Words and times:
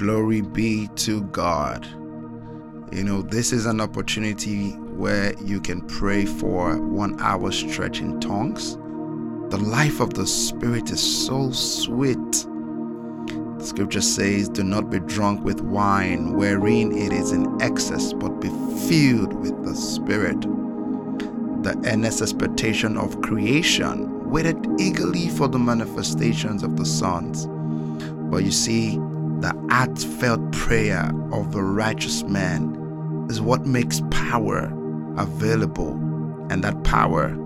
Glory 0.00 0.40
be 0.40 0.88
to 0.96 1.20
God. 1.24 1.84
You 2.90 3.04
know, 3.04 3.20
this 3.20 3.52
is 3.52 3.66
an 3.66 3.82
opportunity 3.82 4.70
where 4.70 5.34
you 5.42 5.60
can 5.60 5.82
pray 5.82 6.24
for 6.24 6.78
one 6.78 7.20
hour 7.20 7.52
stretch 7.52 8.00
in 8.00 8.18
tongues. 8.18 8.76
The 9.50 9.58
life 9.62 10.00
of 10.00 10.14
the 10.14 10.26
Spirit 10.26 10.90
is 10.90 11.26
so 11.26 11.50
sweet. 11.50 12.16
The 12.16 13.62
scripture 13.62 14.00
says, 14.00 14.48
Do 14.48 14.64
not 14.64 14.88
be 14.88 15.00
drunk 15.00 15.44
with 15.44 15.60
wine, 15.60 16.32
wherein 16.32 16.96
it 16.96 17.12
is 17.12 17.32
in 17.32 17.60
excess, 17.60 18.14
but 18.14 18.40
be 18.40 18.48
filled 18.88 19.34
with 19.34 19.62
the 19.66 19.74
Spirit. 19.74 20.40
The 21.62 21.78
earnest 21.84 22.22
expectation 22.22 22.96
of 22.96 23.20
creation 23.20 24.30
waited 24.30 24.66
eagerly 24.78 25.28
for 25.28 25.46
the 25.46 25.58
manifestations 25.58 26.62
of 26.62 26.78
the 26.78 26.86
sons. 26.86 27.46
But 28.30 28.44
you 28.44 28.50
see, 28.50 28.98
the 29.40 29.54
heartfelt 29.70 30.52
prayer 30.52 31.10
of 31.32 31.52
the 31.52 31.62
righteous 31.62 32.22
man 32.24 33.26
is 33.30 33.40
what 33.40 33.66
makes 33.66 34.02
power 34.10 34.70
available, 35.16 35.92
and 36.50 36.62
that 36.62 36.82
power 36.84 37.36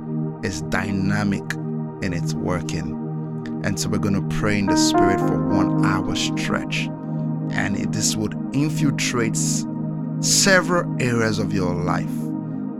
is 0.44 0.62
dynamic 0.62 1.44
in 2.02 2.12
its 2.12 2.34
working. 2.34 3.00
And 3.64 3.78
so 3.78 3.88
we're 3.88 3.98
going 3.98 4.28
to 4.28 4.36
pray 4.36 4.58
in 4.58 4.66
the 4.66 4.76
Spirit 4.76 5.20
for 5.20 5.48
one 5.48 5.84
hour 5.84 6.14
stretch. 6.16 6.88
And 7.50 7.76
this 7.92 8.16
would 8.16 8.34
infiltrate 8.52 9.36
several 10.20 11.00
areas 11.00 11.38
of 11.38 11.52
your 11.52 11.74
life 11.74 12.10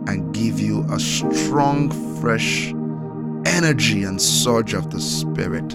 and 0.07 0.35
give 0.35 0.59
you 0.59 0.85
a 0.91 0.99
strong, 0.99 1.91
fresh 2.21 2.73
energy 3.47 4.03
and 4.03 4.21
surge 4.21 4.75
of 4.75 4.91
the 4.91 5.01
Spirit. 5.01 5.69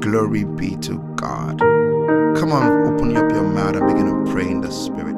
Glory 0.00 0.44
be 0.44 0.76
to 0.76 0.98
God. 1.16 1.79
Come 2.38 2.52
on, 2.52 2.64
open 2.88 3.16
up 3.16 3.30
your 3.32 3.44
mouth 3.44 3.76
and 3.76 3.86
begin 3.86 4.06
to 4.06 4.14
pray 4.32 4.48
in 4.48 4.60
the 4.60 4.70
Spirit. 4.70 5.16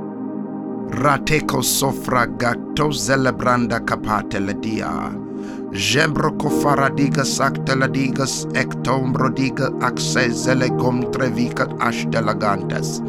Rateko 1.03 1.63
sofra 1.63 2.27
gato 2.39 2.91
zelebranda 2.93 3.81
kapateledia. 3.81 5.13
Jembro 5.73 6.31
kofaradiga 6.37 7.25
sakteladigas 7.25 8.47
ektombrodiga 8.55 9.71
axezele 9.81 10.69
gomtrevikat 10.77 11.73
ashtelagantes. 11.81 13.01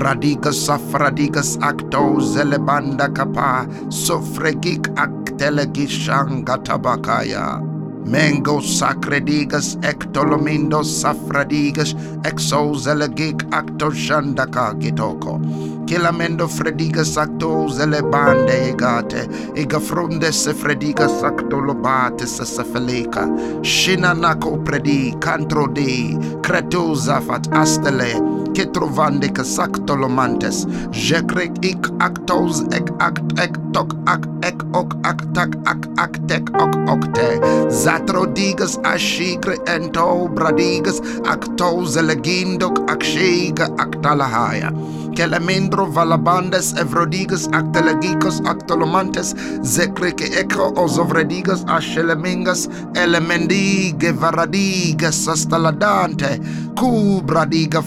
Radiga 0.00 0.52
safradigas 0.52 1.58
acto 1.60 2.20
zelebanda 2.20 3.08
kapa 3.12 3.66
sofregik 3.90 4.88
aktelegishangatabakaya. 4.96 7.69
Mengo 8.10 8.58
sacredigas 8.60 9.78
ectolomindo 9.86 10.82
safradigas 10.82 11.94
exozelegik 12.26 13.44
acto 13.54 13.90
shandaka 13.94 14.74
gitoko. 14.82 15.38
Kilamendo 15.86 16.48
fredigas 16.48 17.16
acto 17.16 17.68
zelebande 17.68 18.56
egate. 18.72 19.28
Igafrunde 19.54 20.32
se 20.32 20.52
fredigas 20.54 21.22
acto 21.22 21.60
lobate 21.60 22.26
sesafelica. 22.26 23.28
Shinanako 23.62 24.58
predi 24.64 25.14
cantro 25.20 25.68
di 25.68 26.18
cretu 26.42 26.96
zafat 26.96 27.46
astele. 27.54 28.29
Ketrovande 28.54 29.28
kasactolomantes. 29.32 30.66
Jekrek 30.92 31.58
ik 31.64 31.90
actos 31.98 32.62
ek 32.76 32.90
act 32.98 33.38
ek 33.40 33.56
tok 33.72 33.94
ak 34.10 34.26
ek 34.46 34.64
ok 34.74 34.94
ak 35.06 35.22
tak 35.34 35.54
ak 35.70 35.86
ak 36.02 36.18
tek 36.26 36.50
ok 36.58 36.74
okte. 36.90 37.28
Zatrodigas 37.70 38.78
ashigre 38.84 39.56
ento 39.70 40.28
bradigas 40.34 40.98
actos 41.30 41.96
elegindok 42.00 42.82
akshiga 42.90 43.70
actalahaya. 43.78 44.74
Kelemendro 45.18 45.86
valabandes 45.90 46.70
evrodigas 46.78 47.48
actelegicos 47.52 48.38
actolomantes 48.46 49.34
zekreke 49.62 50.30
echo 50.38 50.70
ozovredigas 50.78 51.64
ashelemingas 51.66 52.68
elemendige 52.94 54.12
varadigas 54.14 55.26
astaladante 55.28 56.38
kubradiga 56.78 57.82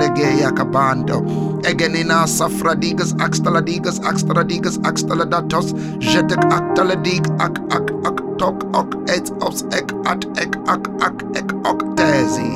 fantelegeya 0.00 0.50
kabando. 0.52 1.20
Egenina 1.64 2.26
safradigas 2.26 3.12
axtaladigas 3.20 4.00
axtaladigas 4.00 4.78
axtaladatos 4.84 5.72
jetek 6.00 6.40
actaladig 6.50 7.24
ak 7.38 7.60
ak 7.70 7.86
ak 8.04 8.16
tok 8.38 8.64
ok 8.72 8.96
et 9.08 9.30
os 9.40 9.64
ek 9.72 9.92
at 10.06 10.24
ek 10.40 10.56
ak 10.66 10.88
ak 11.00 11.16
ek 11.36 11.52
ok 11.64 11.89
tezi. 12.00 12.50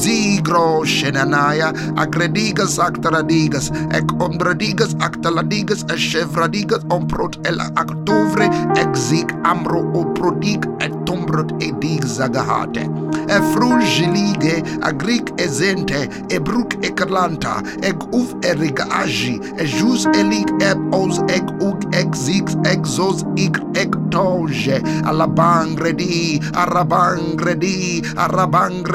Zigro 0.00 0.84
shenanaya 0.84 1.72
agredigas 2.02 2.76
actaladigas 2.86 3.70
ek 3.96 4.12
omdradigas 4.26 4.92
actaladigas 5.06 5.84
echevradigas 5.94 6.84
omprot 6.96 7.38
el 7.50 7.60
actovre 7.82 8.48
exik 8.82 9.32
amro 9.52 9.82
oprodig 10.00 10.68
et 10.84 10.94
tombrot 11.08 11.54
edig 11.64 12.04
zagahate. 12.16 12.84
Efrugilige 13.30 14.56
agrik 14.90 15.32
ezente 15.44 16.02
ebruk 16.36 16.76
ekrlanta 16.86 17.56
eg 17.86 18.06
uf 18.20 18.34
erigaji 18.50 19.36
ejus 19.64 20.06
elik 20.20 20.50
eb 20.66 20.82
os 20.96 21.20
eg 21.38 21.52
uk 21.66 21.86
exix 22.02 22.58
exos 22.72 23.24
ik 23.46 23.60
ektoje 23.84 24.80
alabangredi 25.10 26.40
arabangredi 26.64 28.02
arabangredi 28.16 28.89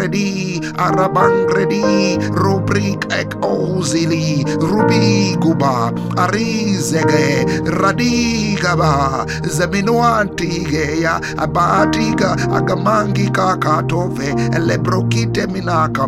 arabangredi 0.77 2.19
rubrik 2.35 3.07
ek 3.11 3.35
ozili 3.41 4.43
rubi 4.59 5.35
guba 5.39 5.91
arizege 6.17 7.45
radigaba 7.79 9.25
zeminuantige 9.47 11.01
ya 11.01 11.21
abatiga 11.37 12.35
agamangi 12.57 13.29
kakatove 13.29 14.35
elebrokite 14.57 15.47
minaka 15.47 16.07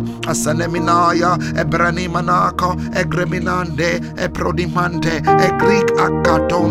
ebrani 1.60 2.08
manaka 2.08 2.76
egreminande 3.00 4.00
eprodimante 4.16 5.14
egrik 5.48 5.88
akato 6.00 6.68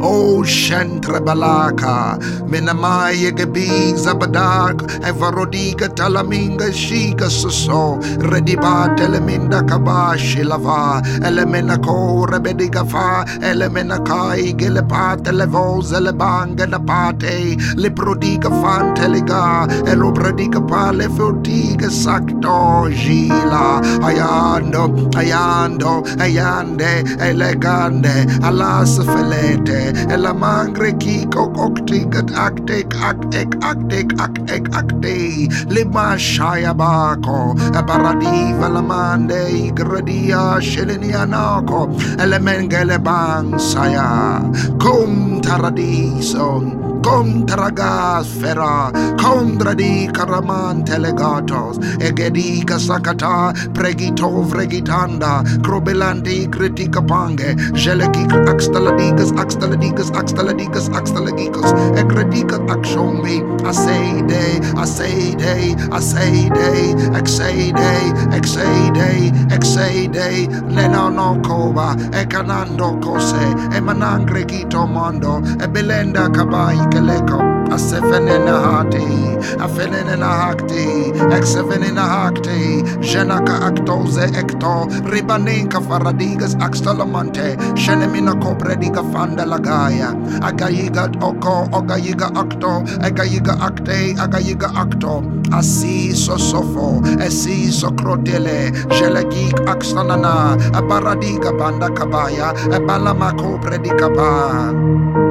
o 0.00 0.42
shentrabalaka 0.42 2.18
menamaye 2.50 3.30
gebi 3.38 3.92
zabadak 4.04 4.78
evarodiga 5.10 5.88
talaminga 5.98 6.68
shiga 6.72 7.28
soso 7.28 7.98
rediba 8.30 8.94
teleminda 8.96 9.62
kabashi 9.68 10.44
lava 10.44 11.02
elemenako 11.28 12.26
rebediga 12.30 12.84
fa 12.92 13.24
elemenakai 13.50 14.54
gelepate 14.60 15.32
levoz 15.40 15.92
elebanga 15.92 16.66
na 16.68 16.78
pate 16.78 17.56
leprodiga 17.82 18.50
fanteliga 18.62 19.66
elobrediga 19.92 20.60
pale 20.70 21.08
fotiga 21.16 21.90
sakto 22.02 22.88
gila 23.02 23.66
ayando 24.08 24.84
ayando 25.22 25.94
ayande 26.26 26.92
elegande 27.28 28.16
alas 28.48 28.94
felete 29.10 29.87
elamangre 30.14 30.92
kiko 31.02 31.48
koktigat 31.56 32.30
aktek 32.34 32.92
ak 33.00 33.18
ek 33.34 33.52
aktek 33.62 34.08
ak 34.20 34.34
ek 34.48 34.64
akte 34.72 35.48
lima 35.68 36.14
shaya 36.16 36.72
bako 36.74 37.56
paradiva 37.88 38.68
lamande 38.68 39.72
gradia 39.78 40.60
shelenianako 40.60 41.88
elemengele 42.20 42.98
bang 43.00 43.56
saya 43.56 44.44
kum 44.76 45.40
taradison 45.40 46.76
Contragas 47.02 48.26
fera, 48.40 48.90
condra 49.16 49.74
di 49.74 50.08
caraman 50.12 50.84
telegatos, 50.84 51.78
egedica 52.00 52.78
sakata, 52.78 53.52
pregito 53.72 54.42
vregitanda, 54.42 55.42
crobelandi 55.62 56.48
critica 56.48 57.00
pange, 57.00 57.54
geleki 57.72 58.26
axtaladigas, 58.48 59.30
axtaladigas, 59.32 60.10
axtaladigas, 60.10 60.88
axtalagicos, 60.90 61.72
egredica 61.96 62.58
axombi, 62.68 63.42
aseide, 63.64 64.60
aseide, 64.76 65.76
aseide, 65.92 66.94
exeide, 67.14 67.92
exeide, 68.34 69.32
exeide, 69.50 70.48
lenano 70.68 71.40
cova, 71.42 71.96
ecanando 72.12 72.98
cose, 73.00 73.54
emanangre 73.72 74.44
quito 74.44 74.86
mondo, 74.86 75.40
e 75.60 75.68
belenda 75.68 76.28
cabai 76.30 76.87
keleko. 76.90 77.38
Asefenena 77.68 78.54
hati 78.64 78.96
eh? 78.96 79.62
afenena 79.64 80.26
hakti 80.40 81.12
exefenena 81.36 82.00
eh? 82.00 82.12
hakti 82.14 82.50
eh? 82.50 82.98
jenaka 83.12 83.60
aktoze 83.68 84.24
ekto 84.40 84.88
ribaninka 85.12 85.80
faradigas 85.80 86.56
axtalamante 86.64 87.56
shenemina 87.76 88.32
koprediga 88.40 89.04
fanda 89.12 89.44
la 89.44 89.58
Agaya, 89.58 90.14
Agayiga 90.40 91.10
Oko, 91.22 91.66
Ogayiga 91.74 92.30
Octo, 92.38 92.86
Agayiga 93.02 93.58
Acte, 93.60 94.14
Agayiga 94.14 94.70
Octo, 94.78 95.22
Asi 95.52 96.10
Sosofo, 96.14 97.02
Esi 97.18 97.68
Socrotele, 97.68 98.70
Jelegik 98.94 99.58
Axanana, 99.66 100.56
Abaradiga 100.72 101.50
Banda 101.58 101.88
Kabaya, 101.88 102.54
Abalamako 102.70 103.58
Predikaba. 103.60 105.27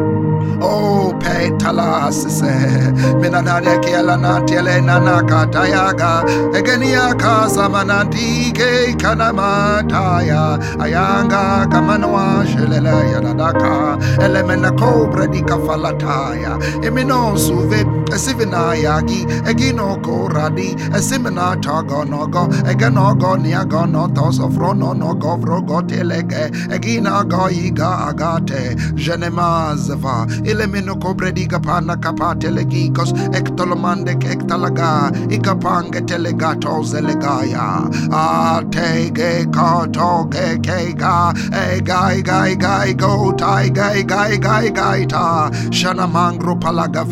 Oh, 0.60 1.14
petala 1.20 2.12
sise. 2.12 2.92
Minanade 3.22 3.78
kiela 3.84 4.18
na 4.20 4.42
tiele 4.42 4.82
nana 4.84 5.22
katayaga. 5.22 6.24
Egenia 6.54 7.14
kasa 7.20 7.70
mananti 7.70 8.52
ke 8.54 8.96
kanamataya. 8.98 10.58
Ayanga 10.80 11.68
kamanwa 11.70 12.46
shelele 12.48 13.12
yadadaka. 13.14 13.98
Elemena 14.20 14.72
cobra 14.78 15.28
di 15.28 15.42
kafalataya. 15.42 16.58
Emino 16.82 17.38
suve 17.38 17.84
esivina 18.10 18.74
yagi. 18.76 19.26
Egino 19.46 20.02
koradi. 20.02 20.76
Esimina 20.96 21.56
tago 21.62 22.04
nogo. 22.04 22.48
Eganogo 22.66 23.38
niago 23.38 23.86
no 23.88 24.08
tos 24.08 24.40
of 24.40 24.58
rono 24.58 24.94
no 24.94 25.14
govro 25.14 25.62
gotelege. 25.62 26.50
Egina 26.70 27.24
goiga 27.30 28.10
agate. 28.10 28.76
Jenemazeva 28.96 30.26
ilemino 30.52 30.96
kobrediga 30.96 31.60
pana 31.68 31.96
kapate 31.98 32.50
legikos 32.58 33.12
ektolomande 33.40 34.14
ektalaga 34.34 34.92
ikapange 35.38 36.02
telegato 36.10 36.76
zelegaya 36.92 37.68
atege 38.22 39.32
kato 39.58 40.12
ge 40.34 40.48
kega 40.68 41.16
e 41.64 41.82
gai 41.82 42.22
gai 42.22 42.94
go 42.94 43.34
tai 43.34 43.70
gai 43.70 44.04
gai 44.04 44.38
gai 44.38 44.70
gai 44.70 45.06
ta. 45.06 45.50
Shana 45.72 46.08
mangro 46.08 46.56
palaga 46.60 47.04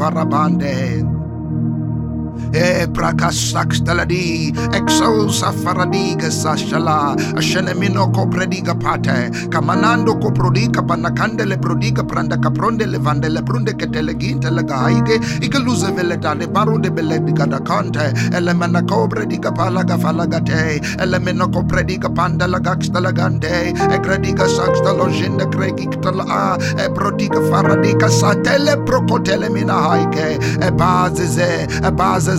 varabande 2.55 2.83
e 2.83 2.87
prakasax 2.87 3.81
teladi 3.83 4.51
exo 4.73 5.29
safaradiga 5.29 6.29
sashala 6.31 7.15
ashenemino 7.35 8.11
coprediga 8.13 8.75
pate 8.79 9.29
kamanando 9.49 10.19
coprodiga 10.21 10.81
panacandele 10.81 11.57
prodiga 11.61 12.03
pranda 12.03 12.37
capronde 12.37 12.85
levande 12.85 13.29
le 13.29 13.41
prunde 13.41 13.75
che 13.75 13.87
teleginte 13.89 14.49
le 14.49 14.63
gaige 14.63 15.15
igaluze 15.41 15.91
vele 15.93 16.17
dane 16.17 16.47
barude 16.47 16.91
belle 16.91 17.19
diga 17.23 17.45
da 17.45 17.59
conte 17.59 18.13
elemena 18.33 18.81
coprediga 18.83 19.51
palaga 19.51 19.97
falagate 19.97 20.81
elemena 20.99 21.47
coprediga 21.47 22.09
panda 22.09 22.47
la 22.47 22.59
gax 22.59 22.89
telagante 22.89 23.73
e 23.95 23.99
crediga 23.99 24.47
sax 24.47 24.81
teloginde 24.81 25.47
cregik 25.49 25.99
tela 26.01 26.57
e 26.77 26.89
prodiga 26.91 27.41
faradiga 27.49 28.09
satele 28.09 28.77
procotele 28.85 29.49
mina 29.49 29.73
haike 29.73 30.39
e 30.61 30.71
bazeze 30.71 31.67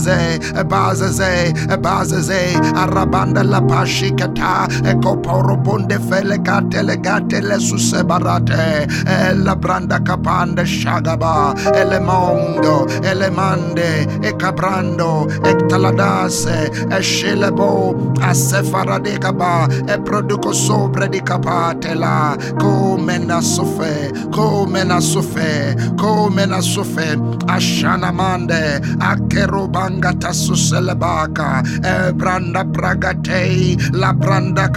e 0.06 0.64
bazeze 0.64 1.52
bazaze 1.76 1.76
bazaze 1.82 2.54
arabanda 2.74 3.42
la 3.42 3.60
pashikata 3.60 4.68
ekoporo 4.84 5.56
bonde 5.56 5.98
fele 6.08 6.38
gatele 6.38 6.96
gatele 6.96 7.58
susebarate 7.58 8.86
la 9.44 9.54
branda 9.54 9.98
capande 10.00 10.64
shagaba 10.64 11.54
ele 11.74 12.00
mondo 12.00 12.86
ele 13.02 13.30
mande 13.30 14.06
e 14.22 14.32
cabrando 14.36 15.26
e 15.44 15.54
taladase 15.68 16.70
e 16.90 17.02
scelebo 17.02 17.94
a 18.20 18.34
sefarade 18.34 19.18
caba 19.18 19.66
e 19.86 19.98
produco 19.98 20.52
sopra 20.52 21.06
di 21.06 21.20
capatela. 21.20 22.36
Come 22.58 23.18
na 23.18 23.40
sofe 23.40 24.12
come 24.30 24.84
na 24.84 25.00
sofe 25.00 25.74
come 25.96 26.46
na 26.46 26.60
sofe 26.60 27.16
ashana 27.46 28.12
mande 28.12 28.80
a 30.04 30.12
kerubanga 30.12 30.12
tasu 30.20 30.54
e 33.26 33.76
la 33.92 34.12
branda 34.12 34.72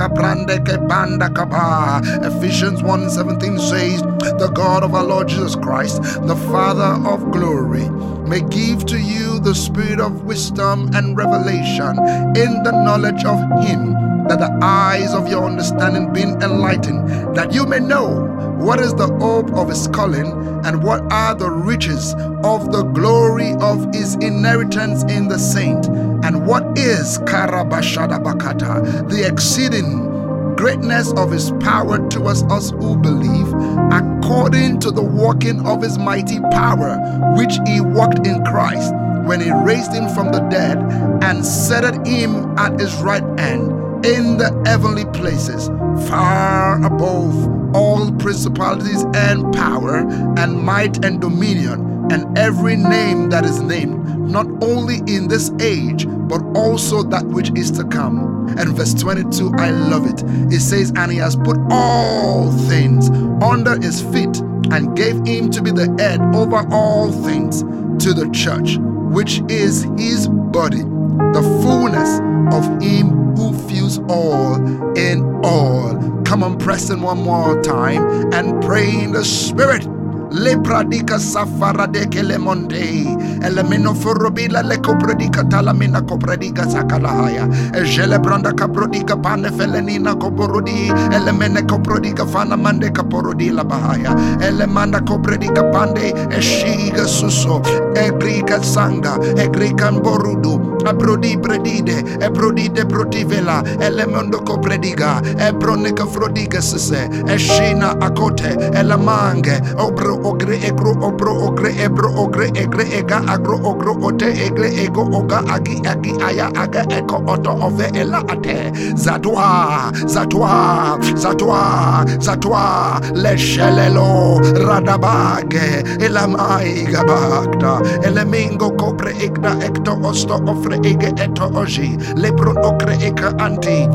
kaba. 1.35 2.01
Ephesians 2.23 2.81
1:17 2.81 3.59
says 3.59 4.01
the 4.37 4.49
God 4.53 4.83
of 4.83 4.93
our 4.95 5.03
Lord 5.03 5.27
Jesus 5.27 5.55
Christ 5.55 6.01
the 6.27 6.35
Father 6.51 6.97
of 7.07 7.31
glory 7.31 7.89
may 8.27 8.41
give 8.41 8.85
to 8.85 8.99
you 8.99 9.39
the 9.39 9.55
spirit 9.55 9.99
of 9.99 10.23
wisdom 10.23 10.89
and 10.93 11.17
revelation 11.17 11.97
in 12.35 12.63
the 12.63 12.71
knowledge 12.71 13.25
of 13.25 13.39
him 13.63 13.93
that 14.27 14.39
the 14.39 14.59
eyes 14.61 15.13
of 15.13 15.27
your 15.27 15.45
understanding 15.45 16.13
being 16.13 16.41
enlightened 16.41 17.35
that 17.35 17.53
you 17.53 17.65
may 17.65 17.79
know 17.79 18.25
what 18.59 18.79
is 18.79 18.93
the 18.93 19.07
hope 19.19 19.51
of 19.53 19.69
his 19.69 19.87
calling 19.87 20.48
and 20.65 20.83
what 20.83 21.01
are 21.11 21.35
the 21.35 21.49
riches 21.49 22.13
of 22.43 22.71
the 22.71 22.83
glory 22.93 23.53
of 23.61 23.93
his 23.93 24.15
inheritance 24.15 25.03
in 25.03 25.27
the 25.27 25.39
saint? 25.39 25.87
And 26.23 26.45
what 26.45 26.77
is 26.77 27.19
karabashada 27.19 28.23
bakata 28.23 29.09
the 29.09 29.27
exceeding 29.27 30.09
greatness 30.55 31.13
of 31.13 31.31
his 31.31 31.51
power 31.61 31.97
towards 32.09 32.43
us 32.43 32.71
who 32.71 32.97
believe, 32.97 33.47
according 33.93 34.77
to 34.81 34.91
the 34.91 35.01
working 35.01 35.65
of 35.65 35.81
his 35.81 35.97
mighty 35.97 36.39
power, 36.51 36.97
which 37.37 37.53
he 37.65 37.79
worked 37.79 38.27
in 38.27 38.43
Christ 38.43 38.93
when 39.25 39.39
he 39.39 39.51
raised 39.51 39.93
him 39.93 40.09
from 40.09 40.31
the 40.33 40.39
dead 40.49 40.77
and 41.23 41.45
seated 41.45 42.05
him 42.05 42.57
at 42.57 42.77
his 42.77 42.93
right 42.95 43.23
hand 43.39 43.71
in 44.05 44.37
the 44.37 44.63
heavenly 44.65 45.05
places, 45.05 45.69
far 46.07 46.83
above 46.83 47.75
all 47.75 48.11
principalities 48.13 49.03
and 49.13 49.53
power 49.53 49.97
and 50.37 50.61
might 50.61 51.03
and 51.03 51.21
dominion 51.21 51.89
and 52.11 52.37
every 52.37 52.75
name 52.75 53.29
that 53.29 53.45
is 53.45 53.61
named, 53.61 54.03
not 54.19 54.47
only 54.63 54.97
in 55.07 55.27
this 55.27 55.51
age, 55.59 56.07
but 56.07 56.41
also 56.55 57.03
that 57.03 57.25
which 57.25 57.51
is 57.57 57.71
to 57.71 57.83
come. 57.85 58.47
And 58.57 58.75
verse 58.75 58.93
22, 58.95 59.53
I 59.57 59.69
love 59.69 60.05
it. 60.07 60.23
It 60.53 60.61
says, 60.61 60.91
And 60.95 61.11
he 61.11 61.17
has 61.19 61.35
put 61.35 61.57
all 61.69 62.51
things 62.67 63.09
under 63.43 63.79
his 63.79 64.01
feet 64.01 64.39
and 64.71 64.95
gave 64.97 65.15
him 65.25 65.51
to 65.51 65.61
be 65.61 65.71
the 65.71 65.95
head 65.99 66.19
over 66.35 66.67
all 66.71 67.11
things 67.11 67.61
to 68.03 68.13
the 68.13 68.29
church, 68.31 68.77
which 68.79 69.41
is 69.49 69.83
his 69.97 70.27
body, 70.27 70.81
the 70.81 71.59
fullness 71.61 72.19
of 72.53 72.81
him 72.81 73.35
who 73.35 73.53
all 73.97 74.55
in 74.97 75.23
all. 75.43 76.21
Come 76.23 76.43
on, 76.43 76.57
press 76.59 76.89
in, 76.89 77.01
one 77.01 77.23
more 77.23 77.61
time 77.63 78.33
and 78.33 78.61
pray 78.63 78.89
in 78.89 79.13
the 79.13 79.25
spirit 79.25 79.87
le 80.31 80.59
pradica 80.59 81.17
safarade 81.17 82.07
che 82.07 82.21
le 82.21 82.37
mondei 82.37 83.37
e 83.41 83.49
le 83.49 83.63
menoforobila 83.63 84.61
le 84.61 84.79
copredica 84.79 85.43
talamina 85.43 86.01
copredica 86.03 86.67
zacalaia 86.67 87.47
e 87.73 87.83
gele 87.83 88.19
branda 88.19 88.53
caprodica 88.53 89.17
pane 89.17 89.51
felenina 89.51 90.15
coporodi 90.15 90.91
e 91.11 91.19
le 91.19 91.31
mene 91.31 91.65
coprodica 91.65 92.25
fana 92.25 92.55
mande 92.55 92.91
caporodi 92.91 93.49
la 93.49 93.63
bahaia 93.63 94.37
e 94.39 94.51
le 94.51 94.65
manda 94.65 95.01
copredica 95.01 95.63
pande 95.65 96.27
e 96.29 96.39
sciga 96.39 97.05
suso 97.05 97.61
e 97.93 98.15
grica 98.17 98.61
sanga 98.61 99.17
e 99.35 99.49
grica 99.49 99.91
borudu. 99.91 100.77
A 100.85 100.93
prodi 100.93 101.37
predide 101.37 102.03
e 102.19 102.31
prodide 102.31 102.85
protivela. 102.85 103.61
E 103.79 103.89
le 103.89 104.05
mondo 104.05 104.41
copredica 104.41 105.19
e 105.21 105.53
pronica 105.55 106.05
frodiga 106.05 106.61
sese 106.61 107.09
e 107.25 107.37
scina 107.37 107.97
a 107.97 108.11
cote 108.11 108.71
e 108.71 108.83
la 108.83 108.97
manghe 108.97 109.61
obro 109.75 110.18
ogre 110.23 110.57
egro 110.67 110.91
obro 111.01 111.33
ogre 111.47 111.71
ebro 111.83 112.09
ogre 112.17 112.49
egre 112.55 112.85
ega 112.99 113.21
agro 113.27 113.59
ogro 113.63 113.93
ote 114.01 114.27
egle 114.45 114.67
ego 114.83 115.03
oga 115.13 115.39
agi 115.55 115.81
agi 115.85 116.13
aya 116.21 116.47
aga 116.55 116.83
eko 116.97 117.23
oto 117.27 117.51
ove 117.61 117.89
ela 117.93 118.23
ate. 118.27 118.71
Zadwa 118.95 119.91
zadwa 120.05 120.97
zadwa 121.15 122.05
zadwa 122.19 122.99
leshelelo 123.13 124.39
radabage 124.67 125.83
elamai 125.99 126.85
gabagda 126.91 127.79
elemingo 128.03 128.71
kopre 128.71 129.13
igna 129.23 129.55
ekto 129.63 129.99
osto 130.03 130.41
ofre 130.47 130.79
ege 130.83 131.13
eto 131.23 131.51
oji. 131.55 131.97
Lebron 132.15 132.57
okre 132.63 132.97
eka 133.01 133.33
anti 133.39 133.87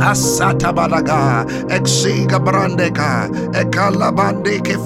Asata 0.00 0.72
balaga, 0.72 1.46
exiga 1.70 2.38
brandeka, 2.38 3.28
ekalabande 3.56 4.60
ke 4.60 4.76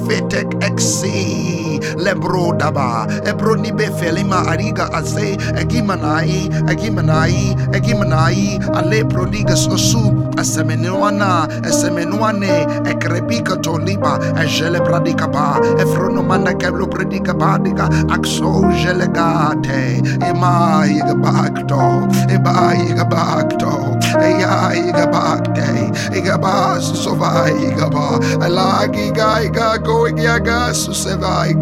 fetek 1.81 2.59
daba. 2.59 3.07
Ebroni 3.27 3.73
befelima 3.73 4.45
ariga 4.47 4.89
aze, 4.93 5.37
egimanai, 5.61 6.49
egimanai, 6.73 7.57
egimanai, 7.77 8.61
ale 8.75 9.05
prodigas 9.05 9.67
osu, 9.69 10.33
asemenuana, 10.37 11.49
asemenuane, 11.65 12.67
ekrebika 12.91 13.57
toli 13.63 13.91
pradiba 13.97 14.19
ejele 14.43 14.81
pradika 14.81 15.27
ba. 15.31 15.59
Efrono 15.83 16.23
manda 16.23 16.53
keblo 16.55 16.87
pradika 16.87 17.35
badiga. 17.35 17.89
Akso 18.09 18.63
jelegate 18.83 20.03
ema 20.29 20.85
yiga 20.87 21.15
bakto 21.15 22.07
eba 22.29 22.75
yiga 22.75 23.05
bakto. 23.09 23.99
Eya 24.21 24.73
yiga 24.75 25.07
bakte 25.13 25.91
yiga 26.15 26.41
ba 26.41 26.81
sova 26.81 27.49
yiga 27.51 27.91
ba. 27.91 28.19
Alagi 28.45 29.13
ga 29.15 29.41
yiga 29.43 29.79
go 29.85 30.07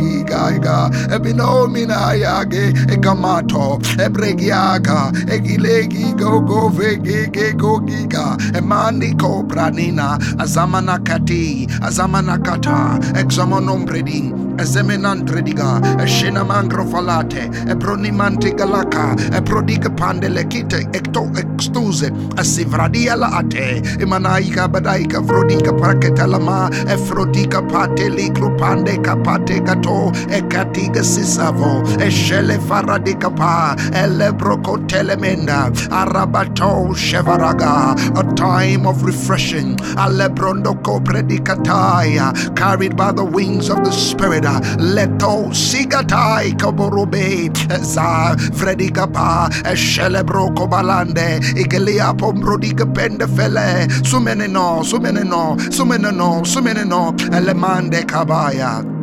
yiga 0.08 0.90
ebino 1.14 1.66
mina 1.72 2.14
yage 2.24 2.64
egamato 2.94 3.78
ebregiaga 4.04 5.12
egilegi 5.34 6.16
go 6.16 6.40
go 6.40 6.68
vege 6.68 7.52
go 7.56 7.78
giga 7.80 8.36
emani 8.58 9.10
ko 9.20 9.44
pranina 9.50 10.18
azamana 10.38 10.98
kati 11.04 11.66
azamana 11.88 12.36
kata 12.38 12.78
examonombredi 13.20 14.20
ezemenantrediga 14.62 15.68
eshena 16.04 16.42
mangrofalate 16.50 17.42
ebronimanti 17.72 18.50
eprodiga 19.38 19.90
pandelekite 20.00 20.80
ekto 20.98 21.22
extuse 21.42 22.10
asivradia 22.36 23.16
la 23.16 23.28
ate 23.40 23.82
imanaika 24.02 24.68
badaika 24.68 25.22
frodiga 25.22 25.72
praketalama 25.72 26.70
efrodika 26.94 27.62
pate 27.62 28.08
likrupande 28.08 28.96
kapate 29.06 29.60
gato 29.98 30.12
ekatiga 30.30 31.02
sisavo 31.04 31.82
eshele 32.00 32.58
faradika 32.68 33.30
pa 33.36 33.76
elebroko 33.92 34.78
telemenda 34.86 35.70
arabato 35.90 36.94
shevaraga 36.94 37.96
a 38.18 38.34
time 38.34 38.86
of 38.86 39.02
refreshing 39.02 39.76
alebrondoko 39.96 41.00
predikataya 41.04 42.32
carried 42.56 42.96
by 42.96 43.12
the 43.12 43.24
wings 43.24 43.68
of 43.70 43.82
the 43.84 43.92
spirit 43.92 44.44
leto 44.78 45.50
sigatai 45.50 46.52
kaborobe 46.58 47.50
za 47.82 48.36
fredikapa 48.54 49.48
shelebroko 49.74 50.66
balande 50.66 51.40
igelia 51.56 52.14
pombrodiga 52.14 52.86
pendefele 52.86 53.88
sumeneno 54.02 54.84
sumeneno 54.84 55.56
sumeneno 55.70 56.44
sumeneno 56.44 57.14
elemande 57.32 58.02
kabaya 58.04 58.97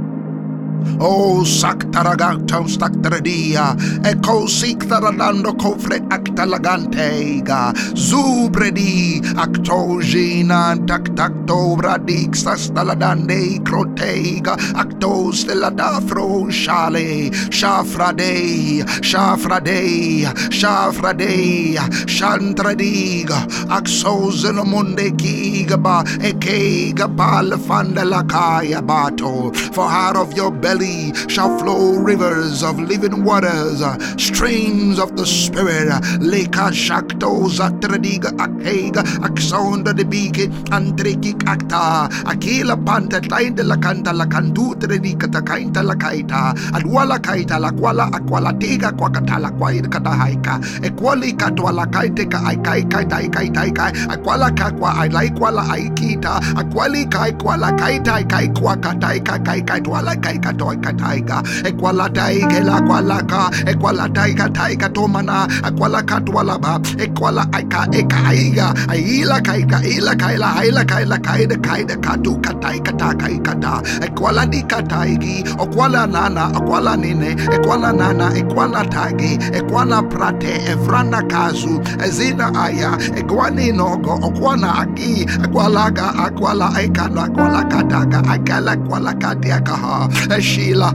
Oh, 0.98 1.44
saktaragatam 1.44 2.70
staktradia, 2.72 3.76
eco 4.06 4.48
siktaradando 4.48 5.52
cofre 5.58 6.00
actalagantega, 6.08 7.74
zubredi, 7.94 9.20
actogina, 9.36 10.76
tactacto 10.88 11.76
bradik 11.76 12.32
sastaladande 12.32 13.60
crotega, 13.66 14.56
actos 14.76 15.46
de 15.46 15.56
la 15.56 15.70
dafro 15.70 16.50
shale, 16.50 17.30
shafrade, 17.52 18.86
shafrade, 19.02 20.24
shafrade, 20.50 21.76
shantradiga, 22.08 23.46
axos 23.68 24.50
in 24.50 24.56
the 24.56 24.64
munde 24.64 25.12
gigaba, 25.18 26.04
ekega 26.24 27.14
palafanda 27.14 28.10
la 28.10 28.24
kaya 28.24 28.82
bato, 28.82 29.54
for 29.74 29.84
out 29.90 30.16
of 30.16 30.32
your 30.34 30.52
belly 30.66 31.14
shall 31.30 31.52
flow 31.60 31.94
rivers 32.10 32.64
of 32.64 32.80
living 32.92 33.24
waters, 33.24 33.84
streams 34.18 34.98
of 34.98 35.16
the 35.16 35.26
Spirit. 35.26 35.94
Leka 36.32 36.66
shakto 36.86 37.30
zatrediga 37.58 38.32
akega 38.46 39.02
aksonda 39.28 39.94
de 40.00 40.06
bike 40.14 40.46
andrekik 40.78 41.46
akta 41.54 42.10
akila 42.32 42.76
panta 42.88 43.20
tainda 43.32 43.64
la 43.72 43.78
kanta 43.86 44.12
la 44.22 44.26
kandu 44.26 44.66
tredika 44.82 45.30
ta 45.36 45.42
kainta 45.50 45.84
la 45.90 45.94
kaita. 45.94 46.42
Adwala 46.78 47.20
kaita 47.28 47.60
la 47.66 47.70
kwala 47.70 48.10
akwala 48.18 48.52
tega 48.60 48.92
kwa 48.98 49.10
kata 49.12 49.38
la 49.44 49.52
kwa 49.52 49.70
ir 49.78 49.88
kata 49.88 50.10
haika. 50.22 50.60
Ekwali 50.88 51.34
katwa 51.34 51.72
la 51.78 51.86
kaite 51.86 52.26
ka 52.26 52.42
ai 52.50 52.58
kai 52.68 52.82
kai 52.96 53.06
tai 53.14 53.28
kai 53.36 53.50
tai 53.60 53.70
kai. 53.72 53.92
Akwala 54.16 54.50
ka 54.58 54.72
kwa 54.80 54.98
ai 55.02 55.10
lai 55.10 55.30
kwala 55.30 55.64
ai 55.76 55.86
kita. 56.00 56.34
Akwali 56.62 57.06
kai 57.06 57.32
kwala 57.44 57.70
kai 57.78 58.00
tai 58.10 58.24
kai 58.34 58.48
kwa 58.58 58.74
katai 58.78 59.18
kai 59.28 59.40
kai 59.48 59.62
kai 59.70 59.82
twala 59.86 60.16
kai 60.26 60.38
kato 60.40 60.55
toika 60.56 60.94
taiga 60.94 61.44
ekwala 61.64 62.10
taiga 62.10 62.60
la 62.64 62.82
kwala 62.82 63.18
ka. 63.32 63.52
Ekwala 63.72 64.10
taiga 64.10 64.50
taiga 64.50 64.90
tomana. 64.90 65.48
Ekwala 65.68 66.02
katwala 66.04 66.58
ba. 66.64 66.80
Ekwala 66.98 67.44
aika 67.52 67.88
eka 67.92 68.18
aiga 68.30 68.68
aila 68.90 69.42
kaika 69.42 69.84
ila 69.84 70.16
kaila 70.16 70.56
aila 70.56 70.86
kaila 70.86 71.18
kaida 71.18 71.58
kaida 71.58 71.96
katu 71.98 72.38
katai 72.42 72.80
kata 72.80 73.14
kai 73.22 73.38
kata 73.40 73.82
ekwala 74.06 74.46
di 74.46 74.62
kataigi 74.64 75.44
okwala 75.60 76.08
nana 76.08 76.48
okwala 76.58 76.96
nine 76.98 77.36
ekwala 77.56 77.94
nana 77.94 78.32
ekwala 78.38 78.86
tagi. 78.86 79.38
Ekwala 79.60 80.02
prate 80.10 80.54
evrana 80.72 81.22
kazu. 81.32 81.82
Ezina 82.06 82.48
aya. 82.64 82.92
Ekwani 83.20 83.72
nogo 83.72 84.14
okwana 84.28 84.76
aki. 84.82 85.26
Ekwalaga 85.46 86.08
akwala 86.26 86.74
aikana 86.76 87.24
akwala 87.24 87.64
kataga. 87.64 88.20
Akala 88.34 88.76
kwala 88.78 89.14
katiaka 89.14 89.76
ha 89.76 90.10
Sheila. 90.46 90.94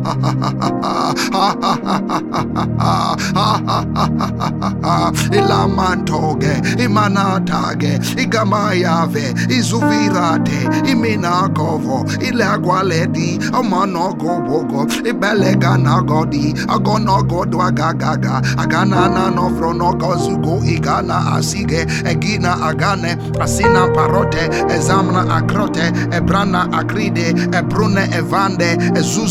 Ilamantoge, 5.38 6.54
Imanatage, 6.84 7.98
Igamayave, 8.22 9.34
Izuvirate, 9.48 10.60
Iminakovo, 10.90 12.04
Ilagwaledi, 12.20 13.38
Amanogo 13.52 14.40
Bogo, 14.46 14.86
Ibeleganagodi, 15.10 16.54
Agonogo 16.68 17.44
Dwagagaga, 17.46 18.40
Aganana 18.56 19.30
Novronogo 19.34 20.14
Zugo, 20.16 20.60
Igana 20.64 21.34
Asige, 21.36 21.84
Egina 22.04 22.54
Agane, 22.68 23.16
Asina 23.40 23.88
Parote, 23.94 24.48
Ezamna 24.70 25.24
Akrote, 25.40 25.90
Ebrana 26.12 26.68
Akride, 26.72 27.32
Ebrune 27.52 28.06
Evande, 28.12 28.76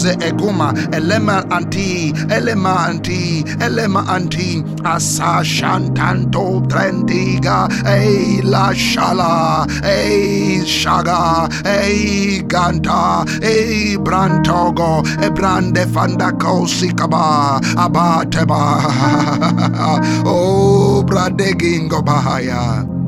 Eguma, 0.06 0.74
Elema 0.92 1.46
Anti, 1.52 2.12
Elema 2.30 2.88
Anti, 2.88 3.44
Elema 3.60 4.06
Anti, 4.08 4.64
Asa 4.84 5.42
Shantanto 5.44 6.62
Trendiga, 6.68 7.68
Ei 7.86 8.42
La 8.44 8.72
Shala, 8.74 9.66
Ei 9.84 10.62
Shaga, 10.66 11.48
Ei 11.66 12.44
Ganta, 12.48 13.26
Ei 13.42 13.98
Brantogo, 13.98 15.04
Ebrande 15.22 15.86
Fandako 15.86 16.68
Sikaba, 16.68 17.60
Abateba, 17.76 18.82
Oh 20.26 21.04
Bradegingo 21.06 22.02
Bahaya. 22.04 22.99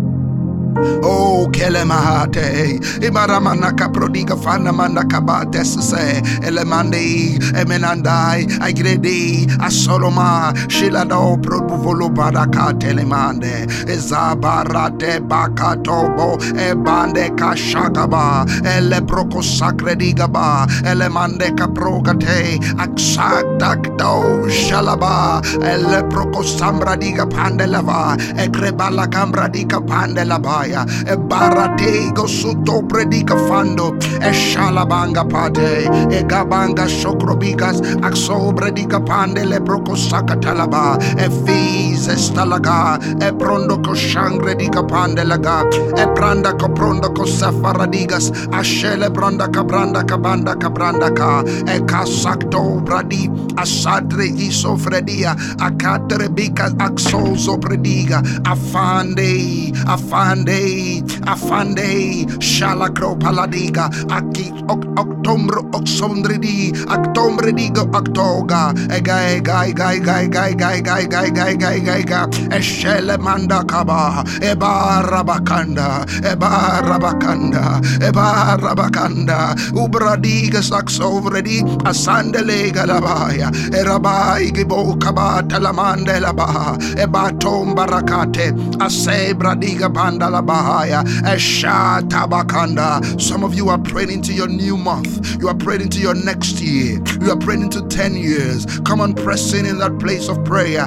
Oh, 1.03 1.47
kelemahate, 1.51 2.79
ibaramana 3.01 3.71
kaprodiga 3.77 4.35
fana 4.35 4.73
manda 4.73 5.03
kabate 5.03 5.63
se, 5.63 6.21
elemande, 6.41 7.38
emenandai, 7.53 8.47
agredi, 8.59 9.45
asoloma, 9.59 10.53
shilado 10.67 11.38
probuvolo 11.41 12.09
badaka 12.09 12.73
telemande, 12.79 13.67
ezabarate 13.85 15.19
bakatobo, 15.27 16.38
ebande 16.55 17.29
kashagaba, 17.38 18.45
ele 18.65 19.01
broko 19.01 19.41
sacredigaba, 19.41 20.65
elemande 20.83 21.55
kaprogate, 21.55 22.57
aksadak 22.77 23.83
do 23.97 24.50
shalaba, 24.50 25.41
ele 25.61 26.01
broko 26.09 26.41
sambradiga 26.41 27.29
pandelava, 27.29 28.17
ekrebala 28.38 29.07
cambradiga 29.07 29.79
pandelaba 29.85 30.71
fire. 30.72 30.86
E 31.06 31.18
baratego 31.18 32.28
sotto 32.28 32.84
predica 32.84 33.36
fando. 33.48 33.96
E 34.22 34.34
shalabanga 34.34 35.25
pate. 35.25 35.88
E 36.10 36.24
gabanga 36.25 36.88
shokrobigas. 36.88 37.82
Axo 38.01 38.54
predica 38.54 39.00
pande 39.00 39.46
le 39.46 39.60
broco 39.60 39.96
sakatalaba. 39.96 40.98
E 41.18 41.30
fis 41.46 42.08
estalaga. 42.08 43.00
E 43.20 43.32
prondo 43.34 43.80
koshangre 43.80 44.56
dica 44.56 44.84
pande 44.84 45.24
laga. 45.24 45.63
E 45.98 46.06
branda 46.13 46.54
coprondo 46.54 47.10
kosafaradigas. 47.13 48.32
Ashele 48.51 49.10
branda 49.10 49.48
cabranda 49.48 50.04
cabanda 50.04 50.56
cabranda 50.56 51.13
ka. 51.13 51.44
E 51.68 51.80
casacto 51.86 52.82
bradi. 52.84 53.30
Asadre 53.56 54.28
isofredia. 54.28 55.36
Akatre 55.60 56.30
bika 56.30 56.72
axozo 56.80 57.58
prediga. 57.60 58.22
Afande. 58.46 59.72
Afande 59.86 60.61
Afande, 60.62 61.01
Afande, 61.25 62.25
Shalakro 62.39 63.18
Paladiga, 63.20 63.89
Aki 64.12 64.51
Octombro 64.68 65.70
Oxondredi, 65.72 66.72
Octombredigo 66.86 67.89
Octoga, 67.91 68.74
Egai, 68.89 69.44
Gai, 69.44 69.72
Gai, 69.74 70.00
Gai, 70.00 70.27
Gai, 70.27 70.53
Gai, 70.53 70.82
Gai, 70.82 71.06
Gai, 71.06 71.30
Gai, 71.32 71.56
Gai, 71.56 71.80
Gai, 71.80 72.03
Gai, 72.03 72.27
Eshele 72.51 73.20
Manda 73.20 73.63
Kaba, 73.63 74.24
Eba 74.41 75.03
Rabakanda, 75.03 76.06
Eba 76.22 76.82
Rabakanda, 76.82 77.82
Eba 78.00 78.58
Rabakanda, 78.58 79.56
Ubradiga 79.72 80.62
Saxovredi, 80.62 81.62
Asandele 81.84 82.72
Galabaya, 82.72 83.51
Erabai 83.72 84.51
Gibo 84.51 85.00
Kaba 85.01 85.44
Telamande 85.48 86.20
Labaha, 86.20 86.77
Eba 86.96 87.39
Tom 87.39 87.75
Barakate, 87.75 88.51
Asebra 88.77 89.56
Diga 89.56 89.91
Bandala 89.91 90.41
Bahaya, 90.51 91.01
Esha 91.24 92.01
Tabakanda. 92.10 93.00
Some 93.22 93.43
of 93.46 93.55
you 93.55 93.70
are 93.70 93.77
praying 93.77 94.12
into 94.12 94.34
your 94.34 94.50
new 94.50 94.75
month. 94.75 95.39
You 95.39 95.48
are 95.48 95.55
praying 95.55 95.81
into 95.81 96.00
your 96.00 96.13
next 96.13 96.60
year. 96.60 97.00
You 97.22 97.31
are 97.31 97.38
praying 97.38 97.62
into 97.62 97.81
10 97.88 98.15
years. 98.15 98.65
Come 98.81 99.00
on, 99.00 99.13
press 99.13 99.53
in 99.53 99.65
in 99.65 99.77
that 99.79 99.98
place 100.00 100.27
of 100.27 100.43
prayer. 100.43 100.86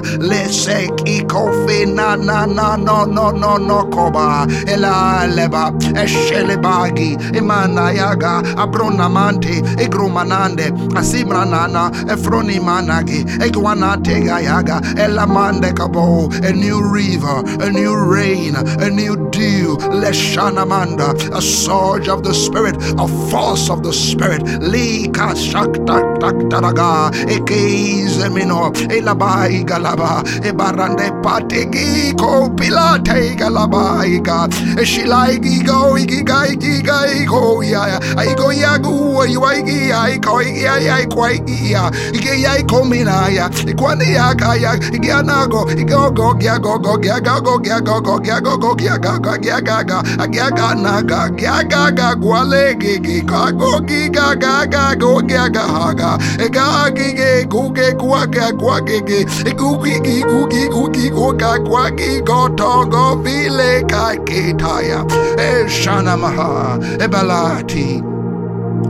Na 1.95 2.15
na 2.15 2.45
na 2.45 2.75
no 2.75 3.05
no 3.05 3.31
no 3.31 3.57
no 3.57 3.83
koba. 3.89 4.45
Ela 4.67 5.25
leba. 5.27 5.71
Eshelebagi. 5.95 7.17
Imana 7.33 7.91
yaga. 7.95 8.41
Abrona 8.55 9.09
mante. 9.09 9.61
Egrumanande. 9.83 10.69
Asimra 10.93 11.45
nana. 11.49 11.89
Efroni 12.13 12.59
managi. 12.59 13.23
Egwanate 13.39 14.25
yaga. 14.25 14.79
Elamande 14.95 15.73
kabo. 15.73 16.29
A 16.43 16.51
new 16.53 16.81
river. 16.81 17.43
A 17.65 17.71
new 17.71 17.95
rain. 17.95 18.55
A 18.55 18.89
new 18.89 19.14
you 19.45 19.64
you. 19.81 19.89
Leshanamanda, 20.01 21.13
a 21.35 21.41
surge 21.41 22.07
of 22.07 22.23
the 22.23 22.33
Spirit, 22.33 22.75
a 22.97 23.07
force 23.29 23.69
of 23.69 23.83
the 23.83 23.93
Spirit. 23.93 24.43
Lika 24.61 25.33
shakta 25.35 26.17
taktaraga, 26.19 27.11
ekeizemino, 27.27 28.71
elabai 28.89 29.63
galaba, 29.65 30.23
ebarande 30.43 31.09
pategi 31.23 32.17
ko 32.17 32.49
pilate 32.49 33.35
galaba 33.37 34.05
iga, 34.05 34.47
eshilai 34.77 35.39
gigo 35.39 35.97
igiga 35.97 36.47
igiga 36.53 37.07
igo 37.21 37.63
ya, 37.63 37.99
igo 38.31 38.51
yagu 38.53 39.25
iwaigi 39.25 39.91
aiko 39.91 40.41
igi 40.41 40.67
aiko 40.67 41.29
igi 41.29 41.71
ya, 41.71 41.91
igi 42.13 42.43
ya 42.43 42.57
iko 42.59 42.83
minaya, 42.85 43.49
ikwani 43.67 44.13
ya 44.13 44.35
kaya, 44.35 44.75
igi 44.93 45.11
anago, 45.11 45.71
igogo 45.71 46.33
gyagogo 46.33 46.97
gyagogo 46.97 47.59
gyagogo 47.59 48.19
gyagogo 48.19 48.75
gyagogo 48.75 49.37
gyagogo 49.37 49.37
gaga, 49.65 49.99
aga 50.23 50.49
ga 50.51 50.69
agaga 50.69 50.69
naga, 50.81 51.29
gaga 51.35 51.91
gagwale 51.91 52.79
gigi, 52.79 53.21
gago 53.21 53.79
giga 53.81 54.35
ga 54.39 54.95
go 54.95 55.21
ga 55.21 55.49
ga 55.49 55.49
gaga 55.49 55.63
haga, 55.75 56.11
ega 56.39 56.89
gigi 56.95 57.45
guge 57.47 57.93
guaga 57.99 58.51
guagigi, 58.51 59.25
gugi 59.59 59.95
gugi 60.29 60.67
gugi 60.69 61.09
guga 61.09 61.57
guagi 61.59 62.21
goto 62.25 62.85
go 62.85 63.15
vile 63.23 63.83
kaikitaya, 63.83 65.01
e 65.37 65.67
shanamaha, 65.69 66.79
balati 67.09 68.01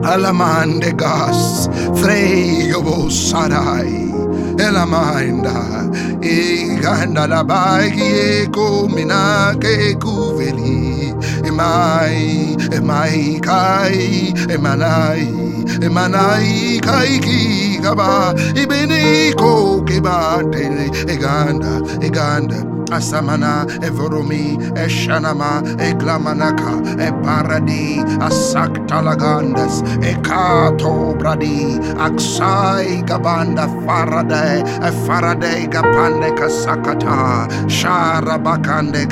Alamande 0.06 0.96
gas, 0.96 1.68
frey 2.00 2.70
yobo 2.70 3.10
sarai. 3.10 4.25
Elaminda, 4.58 5.90
Iganda 6.22 7.24
eh, 7.24 7.28
la 7.28 7.44
Bagi, 7.44 8.02
eh, 8.02 8.48
Kumina, 8.50 9.54
Kuveli, 10.00 11.12
eh, 11.12 11.50
Emai, 11.50 12.56
Emai 12.72 13.42
Kai, 13.42 14.32
Emanai, 14.48 15.64
Emanai 15.82 16.82
Kai 16.82 17.20
ki 17.20 17.80
Gaba, 17.82 18.34
Ibeniko 18.56 19.86
Kibate, 19.86 20.90
Eganda, 21.08 21.82
Eganda. 22.00 22.75
Asamana, 22.88 23.66
Evoromi, 23.82 24.58
Eshanama, 24.76 25.62
Eglamanaka, 25.78 26.82
Eparadi, 26.98 28.04
Asaktalagandas, 28.20 29.82
Ekato 30.04 31.18
Bradi, 31.18 31.80
Aksai 31.96 33.04
Gabanda 33.08 33.66
Faraday, 33.86 34.62
Faraday 35.06 35.68
Gapande 35.68 36.32
Kasakata, 36.38 37.48
Sharabakande 37.68 39.06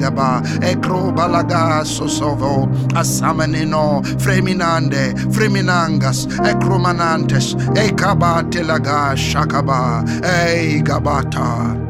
Gaba, 0.00 0.40
Ekrobalaga 0.60 1.84
Sosovo, 1.84 2.66
Asamanino, 2.92 4.02
Freminande, 4.20 5.14
Freminangas, 5.32 6.26
Ekromanantes, 6.38 7.54
Ekabatilaga 7.74 9.14
Shakaba, 9.16 10.04
Egabata. 10.22 11.83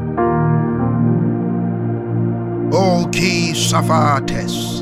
O 2.77 3.07
ki 3.09 3.55
safates. 3.55 4.74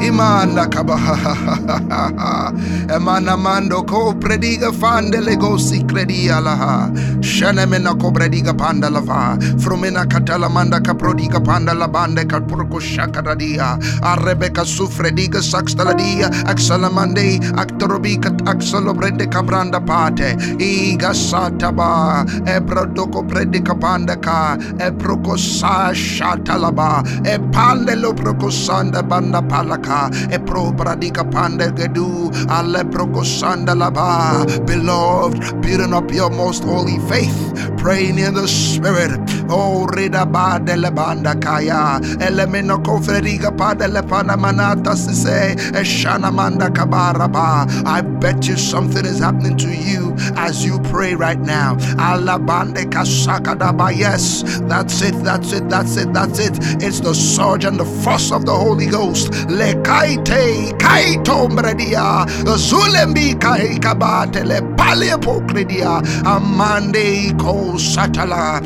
Imanda 0.00 0.66
kabaha. 0.66 2.52
Emana 2.88 3.36
mando 3.38 3.82
ko 3.84 4.14
prediga 4.14 4.72
fandele 4.72 5.38
go 5.38 5.56
si 5.56 5.82
credia 5.84 6.40
laha. 6.40 6.90
Shenemena 7.22 7.98
ko 8.00 8.10
prediga 8.10 8.56
panda 8.56 8.90
lava. 8.90 9.36
Frumena 9.58 10.04
katala 10.06 10.50
manda 10.50 10.80
kaprodiga 10.80 11.44
panda 11.44 11.74
la 11.74 11.86
bande 11.86 12.24
kapurko 12.24 12.80
shakaradia. 12.80 13.78
Arebeka 14.00 14.64
sufrediga 14.64 15.40
saxtaladia. 15.40 16.30
Axalamande 16.46 17.38
actorobica 17.54 18.30
axalobrende 18.46 19.26
cabranda 19.30 19.80
pate. 19.84 20.34
Iga 20.58 21.12
sataba. 21.14 22.24
Ebrodoko 22.46 23.22
predica 23.28 23.74
panda 23.78 24.16
ka. 24.16 24.56
Eproko 24.78 25.38
sa 25.38 25.92
shatalaba. 25.92 27.04
Epande 27.24 27.94
lo 28.00 28.12
procosanda 28.14 29.02
banda 29.06 29.42
palaka. 29.60 30.10
Epro 30.32 30.72
pradika 30.76 31.24
pande 31.30 31.70
gedu. 31.76 32.30
Ale 32.48 32.84
procosanda 32.84 33.74
laba. 33.74 34.44
Beloved, 34.66 35.60
building 35.62 35.94
up 35.94 36.10
your 36.12 36.30
most 36.30 36.64
holy 36.64 36.98
faith. 37.08 37.38
Praying 37.76 38.18
in 38.18 38.34
the 38.34 38.48
spirit. 38.48 39.20
Oh, 39.50 39.86
rida 39.86 40.24
ba 40.30 40.58
de 40.64 40.76
le 40.76 40.90
banda 40.90 41.34
kaya. 41.34 42.00
Elemeno 42.20 42.78
kofrediga 42.82 43.56
pa 43.56 43.74
de 43.74 43.88
le 43.88 44.02
panamanata 44.02 44.96
se. 44.96 45.56
Eshana 45.72 46.32
manda 46.32 46.68
kabaraba. 46.68 47.66
I 47.84 48.00
bet 48.00 48.46
you 48.46 48.56
something 48.56 49.04
is 49.04 49.18
happening 49.18 49.56
to 49.58 49.68
you 49.68 50.14
as 50.36 50.64
you 50.64 50.78
pray 50.80 51.14
right 51.14 51.40
now. 51.40 51.74
Alabande 51.96 52.84
kasakadaba. 52.90 53.90
Yes, 53.96 54.42
that's 54.68 55.02
it, 55.02 55.14
that's 55.24 55.52
it, 55.52 55.68
that's 55.68 55.96
it, 55.96 56.12
that's 56.12 56.38
it. 56.38 56.58
It's 56.82 57.00
the 57.00 57.14
surge 57.14 57.64
and 57.64 57.78
the 57.78 57.84
force 57.84 58.30
of 58.30 58.46
the 58.46 58.54
Holy 58.54 58.86
Ghost. 58.86 59.30
Le 59.48 59.74
kaite, 59.82 60.78
kaito 60.78 61.48
mredia, 61.48 62.26
zulembi 62.56 63.34
kai 63.40 63.78
kabate 63.78 64.44
le 64.46 64.62
pale 64.76 65.18
pokredia, 65.18 66.00
amande 66.24 67.36
ko 67.38 67.74
satala, 67.74 68.60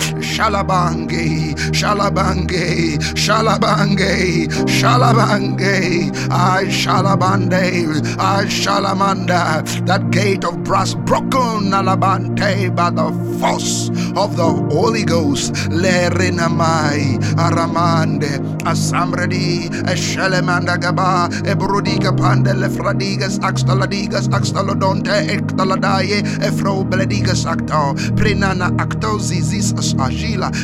shalabange, 0.75 1.55
shalabange, 1.73 2.99
shalabange, 3.15 4.49
shalabange, 4.67 6.31
I 6.31 6.65
shalabande, 6.65 8.19
I 8.19 8.45
shalamanda, 8.47 9.65
that 9.87 10.11
gate 10.11 10.45
of 10.45 10.65
brass 10.65 10.95
broken 10.95 11.73
alabante 11.73 12.75
by 12.75 12.91
the 12.91 13.11
force 13.39 13.89
of 14.17 14.37
the 14.37 14.45
Holy 14.75 15.05
Ghost. 15.05 15.55
Le 15.71 16.11
renamai, 16.11 17.19
aramande, 17.37 18.39
asamredi, 18.65 19.69
eshelemanda 19.87 20.81
gaba, 20.81 21.29
ebrodiga 21.45 22.13
pandele 22.17 22.69
fradigas, 22.69 23.39
axtaladigas, 23.41 24.29
axtalodonte, 24.29 25.29
ectaladaye, 25.29 26.23
efro 26.43 26.85
beledigas 26.89 27.45
acto, 27.47 27.95
prenana 28.17 28.71
acto 28.79 29.19
zizis 29.19 29.77
as 29.79 29.95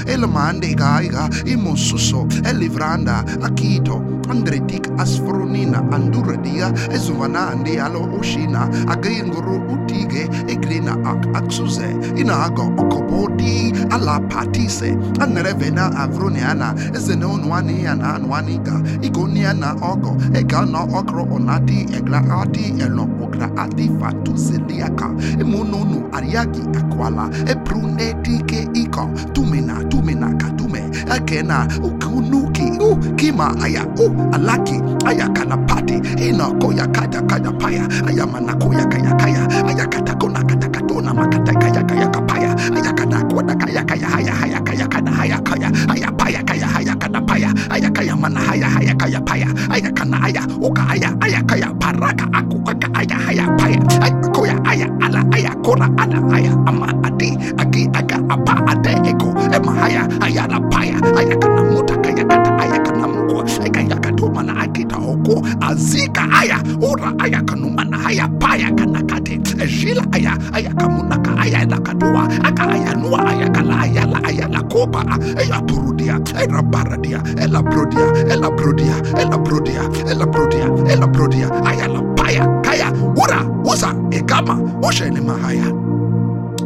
elamande 0.06 0.74
gaiga 0.74 1.28
el 1.44 2.30
elivranda 2.44 3.24
akito 3.42 4.09
andretik 4.30 4.88
asfronina 4.98 5.78
anduradia 5.92 6.72
ezuvana 6.94 7.50
andiyalo 7.50 8.00
ushina. 8.20 8.68
Ageyinguru 8.88 9.62
utige 9.74 10.28
egrina 10.48 10.92
ak 11.04 11.26
aksuze. 11.36 11.88
Inago 12.16 12.62
okobodi 12.82 13.72
alapatise 13.90 14.96
anerevena 15.20 15.96
avroniana 15.96 16.74
ezeneonwaniyana 16.94 18.14
anwaniga 18.14 18.82
igoniana 19.02 19.72
ogo 19.82 20.16
egano 20.34 20.88
okro 20.98 21.26
onati 21.32 21.86
eglaati 21.98 22.74
elo 22.84 23.02
ograati 23.24 23.90
fatuzeliaka 24.00 25.10
emunonu 25.40 26.08
ariagi 26.12 26.62
akwala 26.78 27.30
eprunetike 27.46 28.68
iko. 28.74 29.10
Tumina 29.32 29.84
tumina 29.84 30.28
katuma 30.34 30.69
akena 31.08 31.68
ukunuki 31.82 32.66
u 32.80 32.96
kima 33.16 33.54
aya 33.62 33.84
u 33.98 34.10
alaki 34.32 34.80
aya 35.06 35.28
kanapati 35.28 35.96
ina 36.28 36.46
koya 36.60 36.86
kaya 36.92 37.20
kaya 37.22 37.52
paya 37.60 37.84
aya 38.08 38.26
manakoya 38.26 38.84
kaya 38.86 39.12
kaya 39.16 39.42
aya 39.68 39.86
katakona 39.86 40.42
katakatona 40.44 41.14
makata 41.14 41.52
kaya 41.54 41.82
kaya 41.84 42.06
kapaya 42.08 42.50
aya 42.76 42.92
kana 42.92 43.18
kona 43.30 43.54
kaya 43.54 43.82
kaya 43.84 44.06
haya 44.08 44.32
haya 44.32 44.60
kaya 44.60 44.86
kana 44.88 45.10
haya 45.10 45.38
kaya 45.40 45.68
haya 45.88 46.08
paya 46.18 46.40
kaya 46.44 46.66
haya 46.66 46.94
kana 46.96 47.20
paya 47.22 47.50
aya 47.70 47.88
kaya 47.90 48.14
mana 48.16 48.40
haya 48.40 48.68
haya 48.68 48.94
kaya 48.94 49.20
paya 49.20 49.48
aya 49.70 49.90
kana 49.92 50.16
aya 50.26 50.42
uka 50.60 50.82
aya 50.88 51.10
aya 51.20 51.40
kaya 51.46 51.68
paraka 51.80 52.26
aku 52.32 52.56
aka 52.66 52.88
aya 52.94 53.16
haya 53.26 53.44
paya. 53.58 53.78
Aya 54.04 54.29
koya 54.50 54.58
aya 54.66 54.86
ala 55.02 55.22
aya 55.32 55.52
kora 55.62 55.86
ala 55.98 56.18
aya 56.34 56.52
ama 56.66 56.90
adi 57.06 57.36
agi 57.58 57.86
aga 57.94 58.18
apa 58.30 58.54
ade 58.66 58.94
eko 59.06 59.30
ema 59.54 59.72
haya 59.78 60.02
aya 60.22 60.46
la 60.50 60.58
paya 60.70 60.98
aya 61.14 61.36
kana 61.38 61.62
muta 61.70 61.94
kaya 62.02 62.24
kata 62.26 62.50
aya 62.58 62.78
kana 62.82 63.06
mko 63.06 63.44
aya 63.62 63.70
kaya 63.70 63.96
katuma 64.02 64.42
na 64.42 64.52
akita 64.66 64.96
oko 64.98 65.42
azika 65.62 66.26
aya 66.34 66.58
ora 66.82 67.14
aya 67.22 67.40
kanuma 67.46 67.84
na 67.86 67.98
haya 67.98 68.26
paya 68.42 68.70
kana 68.74 69.02
kate 69.06 69.38
ejila 69.62 70.02
aya 70.12 70.34
aya 70.52 70.70
kamuna 70.74 71.16
ka 71.22 71.32
aya 71.38 71.62
la 71.70 71.78
kadua 71.78 72.26
aka 72.42 72.64
aya 72.74 72.94
nua 72.98 73.20
aya 73.30 73.46
kala 73.54 73.86
aya 73.86 74.04
la 74.06 74.18
aya 74.26 74.46
la 74.50 74.62
kopa 74.66 75.04
aya 75.38 75.62
purudia 75.62 76.18
ela 76.42 76.62
baradia 76.62 77.22
ela 77.38 77.62
brodia 77.62 78.06
ela 78.26 78.50
brodia 78.50 78.96
ela 79.20 79.38
brodia 79.38 79.82
ela 80.10 80.26
brodia 80.26 80.66
ela 80.90 81.06
brodia 81.06 81.48
aya 81.64 81.86
la 81.88 82.02
paya 82.18 82.44
mahaya 82.70 82.92
wura 83.16 83.42
wusa 83.64 83.94
igama 84.10 84.58
ushele 84.88 85.20
mahaya. 85.20 85.72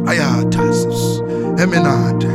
Ayatas 0.07 1.21
emenade 1.57 2.27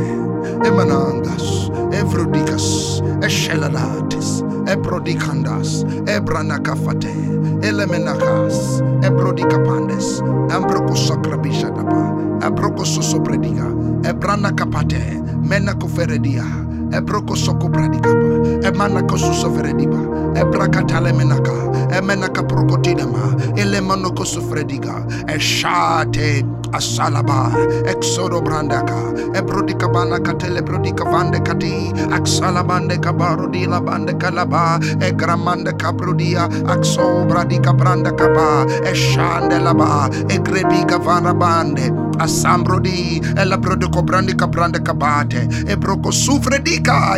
emanangas 0.65 1.71
evrodikas 1.91 3.01
eshelanates 3.21 4.43
eprodikandas 4.67 5.85
ebranakafate 6.05 7.13
elemenakas 7.61 8.83
ebrodikapandes 9.03 10.21
ambrokosakrabishadaba 10.49 12.01
abrokososoprediga 12.41 13.65
ebranakapate 14.09 15.01
menakoferedia 15.49 16.43
ebrokosokopradigaba 16.91 18.29
emanakosusoferediba 18.67 20.01
ebrakatalemenaka 20.41 21.70
emenakaprokotinema 21.97 23.23
elemanokosofrediga 23.55 24.95
eshate 25.35 26.45
asalaba 26.71 27.51
exodo 27.91 28.41
brandaka 28.41 28.97
ebrodika 29.39 29.87
bana 29.87 30.19
katele 30.19 30.61
brodika 30.61 31.03
vande 31.03 31.39
kati 31.39 31.73
aksalabande 32.17 32.97
kabaro 32.97 33.47
di 33.51 33.65
labande 33.65 34.13
kalaba 34.13 34.79
egramande 34.99 35.71
kabrodia 35.73 36.43
akso 36.73 37.25
bradika 37.29 37.73
branda 37.73 38.11
kaba 38.11 38.65
eshande 38.91 39.59
laba 39.59 40.09
egrebika 40.35 40.97
vana 40.99 41.33
bande 41.33 41.91
asambrodi 42.19 43.21
ela 43.37 43.57
brodiko 43.57 44.01
brandika 44.01 44.47
brande 44.47 44.79
kabate 44.79 45.41
ebroko 45.67 46.11
sufredika 46.11 47.17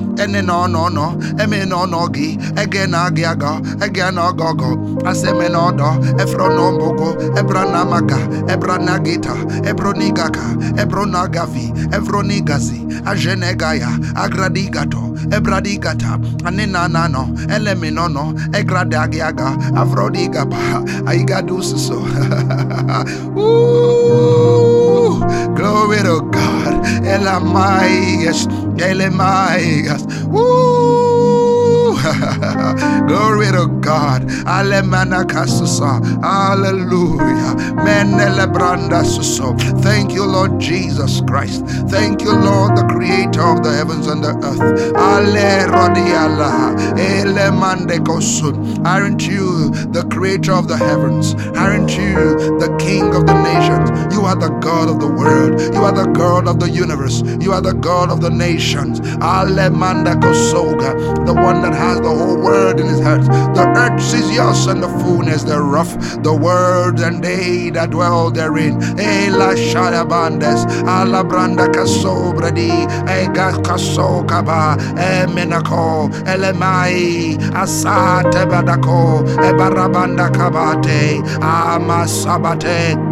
ene 0.23 0.41
na 0.41 0.53
ọnọ 0.65 0.79
ọnọ 0.87 1.05
eme 1.43 1.59
na 1.69 1.75
ọnọ 1.83 1.99
gị 2.15 2.27
ege 2.61 2.83
na 2.91 2.97
agị 3.07 3.23
agọ 3.31 3.51
ege 3.85 4.03
na 4.15 4.21
ọgọ 4.29 4.47
aseme 5.09 5.47
na 5.53 5.59
ọdọ 5.69 5.87
efro 6.23 6.47
na 6.55 6.61
ọmụgụ 6.69 7.07
ebra 7.39 7.63
na 7.73 7.79
amaka 7.81 8.17
ebra 8.53 8.77
na 8.77 8.93
gita. 9.05 9.33
Ebro 9.69 9.93
na 9.93 10.03
igaka 10.05 10.41
ebro 10.81 11.05
na 11.05 11.21
agafi 11.23 11.71
ebro 11.95 12.21
na 12.23 12.33
igazi 12.33 12.79
aje 13.05 13.35
na 13.35 13.47
agradi 14.15 14.61
igato 14.67 15.01
ebradi 15.31 15.73
igata 15.75 16.19
ane 16.45 16.65
na 16.65 16.87
na 16.87 17.07
no. 17.07 17.23
Elemi 17.55 17.91
no 17.91 18.07
no. 18.07 18.33
Egradi 18.53 18.95
agị 18.95 19.21
aga. 19.21 19.55
Afrodi 19.75 20.23
igaba 20.25 20.57
aigada 21.09 21.53
ususo 21.53 22.01
Glory 25.55 26.01
to 26.03 26.21
God. 26.31 26.73
Elamai, 27.05 28.21
yes. 28.23 28.47
Dele 28.75 29.09
Maigas. 29.09 30.05
Woo! 30.27 31.00
Glory 33.07 33.47
to 33.51 33.67
God. 33.81 34.29
Hallelujah. 36.23 37.55
Thank 39.81 40.13
you, 40.13 40.25
Lord 40.25 40.59
Jesus 40.59 41.21
Christ. 41.21 41.65
Thank 41.89 42.21
you, 42.21 42.31
Lord, 42.33 42.75
the 42.77 42.83
creator 42.85 43.41
of 43.41 43.63
the 43.63 43.71
heavens 43.73 44.07
and 44.07 44.23
the 44.23 44.35
earth. 44.43 44.93
Aren't 48.85 49.27
you 49.27 49.69
the 49.91 50.03
creator 50.11 50.53
of 50.53 50.67
the 50.67 50.77
heavens? 50.77 51.33
Aren't 51.55 51.91
you 51.97 52.13
the 52.59 52.75
king 52.79 53.15
of 53.15 53.25
the 53.25 53.33
nations? 53.41 53.89
You 54.13 54.25
are 54.25 54.35
the 54.35 54.49
God 54.59 54.89
of 54.89 54.99
the 54.99 55.07
world. 55.07 55.59
You 55.73 55.81
are 55.83 55.93
the 55.93 56.05
God 56.11 56.47
of 56.47 56.59
the 56.59 56.69
universe. 56.69 57.23
You 57.41 57.53
are 57.53 57.61
the 57.61 57.73
God 57.73 58.11
of 58.11 58.21
the 58.21 58.29
nations. 58.29 58.99
The 58.99 59.17
one 61.33 61.61
that 61.61 61.73
has 61.73 61.90
the 61.99 62.09
whole 62.09 62.37
world 62.37 62.79
in 62.79 62.87
his 62.87 62.99
heart. 63.01 63.21
The 63.55 63.65
earth 63.75 64.13
is 64.13 64.31
yours 64.33 64.67
and 64.67 64.81
the 64.83 64.87
fullness 64.87 65.43
thereof. 65.43 65.59
The 65.61 65.61
rough. 65.61 66.23
The 66.23 66.33
world 66.33 66.99
and 66.99 67.23
they 67.23 67.69
that 67.71 67.91
dwell 67.91 68.31
therein. 68.31 68.81
Ela 68.99 69.55
shadabandes. 69.55 70.65
Alabranda 70.83 71.67
kasobradi. 71.67 72.71
Ega 73.09 73.51
kasokaba. 73.63 74.77
Emenako. 74.97 76.09
Elemai. 76.25 77.37
Asate 77.53 78.45
badako. 78.49 79.23
Ebarabanda 79.37 80.29
kabate. 80.31 81.21
Amasabate 81.41 83.10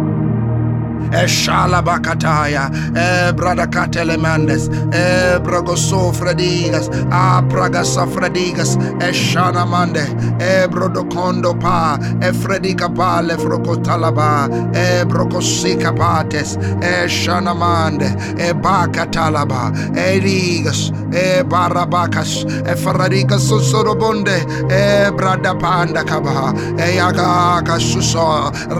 eshalabakataya 1.12 2.70
ebradakatelemandes 2.94 4.68
ebragosofredigas 5.02 6.88
apragasafredigas 7.10 8.76
eshanamande 9.08 10.04
ebrodokondo 10.38 11.54
pa 11.60 11.98
efredikapa 12.20 13.22
lefrokotalaba 13.28 14.48
ebrokosikapates 14.74 16.56
eshanamande 16.94 18.08
ebakatalaba 18.48 19.62
eligas 19.94 20.92
ebarabakas 21.12 22.44
efaradigas 22.72 23.48
sorobonde 23.70 24.36
ebradapandakaba 24.68 26.54
eyagakasuso 26.86 28.26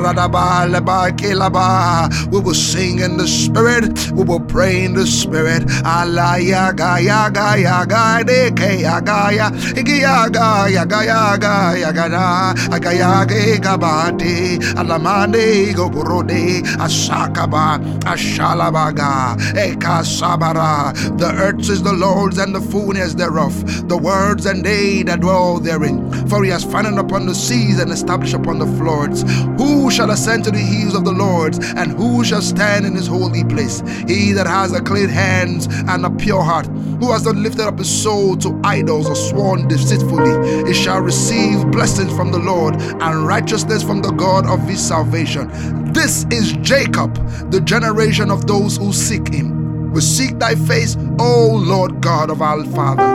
radabalebakilaba 0.03 2.09
we 2.31 2.41
will 2.41 2.55
sing 2.55 3.01
in 3.01 3.17
the 3.17 3.27
spirit. 3.27 4.11
We 4.13 4.25
will 4.25 4.41
pray 4.41 4.85
in 4.85 4.95
the 4.95 5.07
spirit. 5.07 5.63
Alaya 5.85 6.75
gaya 6.77 7.31
gaya 7.33 7.85
gaya 7.87 8.55
gaya 8.55 9.01
gaya 9.01 9.51
gaya 9.83 10.31
gaya 10.31 10.87
gaya 10.87 11.93
gaya 11.93 12.55
agaya 12.71 13.59
gabati 13.61 14.59
alamande 14.77 15.73
gogorode 15.75 16.63
asakaba 16.79 17.79
ashalabaga 18.05 19.37
ekasabara. 19.55 20.93
The 21.19 21.33
earth 21.33 21.71
is 21.71 21.83
the 21.83 21.93
Lord's 21.93 22.39
and 22.39 22.55
the 22.55 22.61
fullness 22.61 23.15
thereof, 23.15 23.89
the 23.89 23.97
words 23.97 24.47
and 24.47 24.65
they 24.65 25.03
that 25.05 25.21
dwell 25.21 25.61
therein. 25.61 26.11
For 26.29 26.43
he 26.45 26.51
has 26.51 26.65
founded 26.65 26.99
upon 26.99 27.27
the 27.27 27.35
seas 27.35 27.79
and 27.79 27.91
established 27.91 28.35
upon 28.35 28.59
the 28.59 28.67
floods. 28.79 29.23
Who 29.59 29.91
shall 29.91 30.11
ascend 30.11 30.45
to 30.45 30.51
the 30.51 30.59
hills 30.59 30.95
of 30.95 31.05
the 31.05 31.13
Lord? 31.13 31.59
And 31.77 31.93
who 31.93 32.10
shall 32.25 32.43
stand 32.43 32.85
in 32.85 32.95
his 32.95 33.07
holy 33.07 33.45
place? 33.45 33.83
He 34.07 34.33
that 34.33 34.47
has 34.47 34.73
a 34.73 34.81
clean 34.81 35.09
hands 35.09 35.67
and 35.89 36.05
a 36.05 36.11
pure 36.11 36.43
heart, 36.43 36.67
who 36.67 37.13
has 37.13 37.25
not 37.25 37.37
lifted 37.37 37.67
up 37.67 37.79
his 37.79 37.91
soul 37.91 38.37
to 38.39 38.61
idols 38.65 39.09
or 39.09 39.17
sworn 39.17 39.69
deceitfully, 39.69 40.67
he 40.67 40.75
shall 40.75 41.01
receive 41.01 41.71
blessings 41.71 42.13
from 42.15 42.31
the 42.33 42.39
Lord 42.39 42.75
and 42.77 43.27
righteousness 43.27 43.83
from 43.83 44.03
the 44.03 44.13
God 44.13 44.47
of 44.47 44.61
his 44.69 44.87
salvation. 44.87 45.49
This 45.93 46.25
is 46.31 46.53
Jacob, 46.63 47.15
the 47.51 47.61
generation 47.61 48.31
of 48.31 48.47
those 48.47 48.77
who 48.77 48.93
seek 48.93 49.33
him. 49.33 49.60
We 49.93 50.01
seek 50.01 50.39
thy 50.39 50.55
face, 50.55 50.97
O 51.19 51.61
Lord 51.63 52.01
God 52.01 52.31
of 52.31 52.41
our 52.43 52.65
Father. 52.65 53.11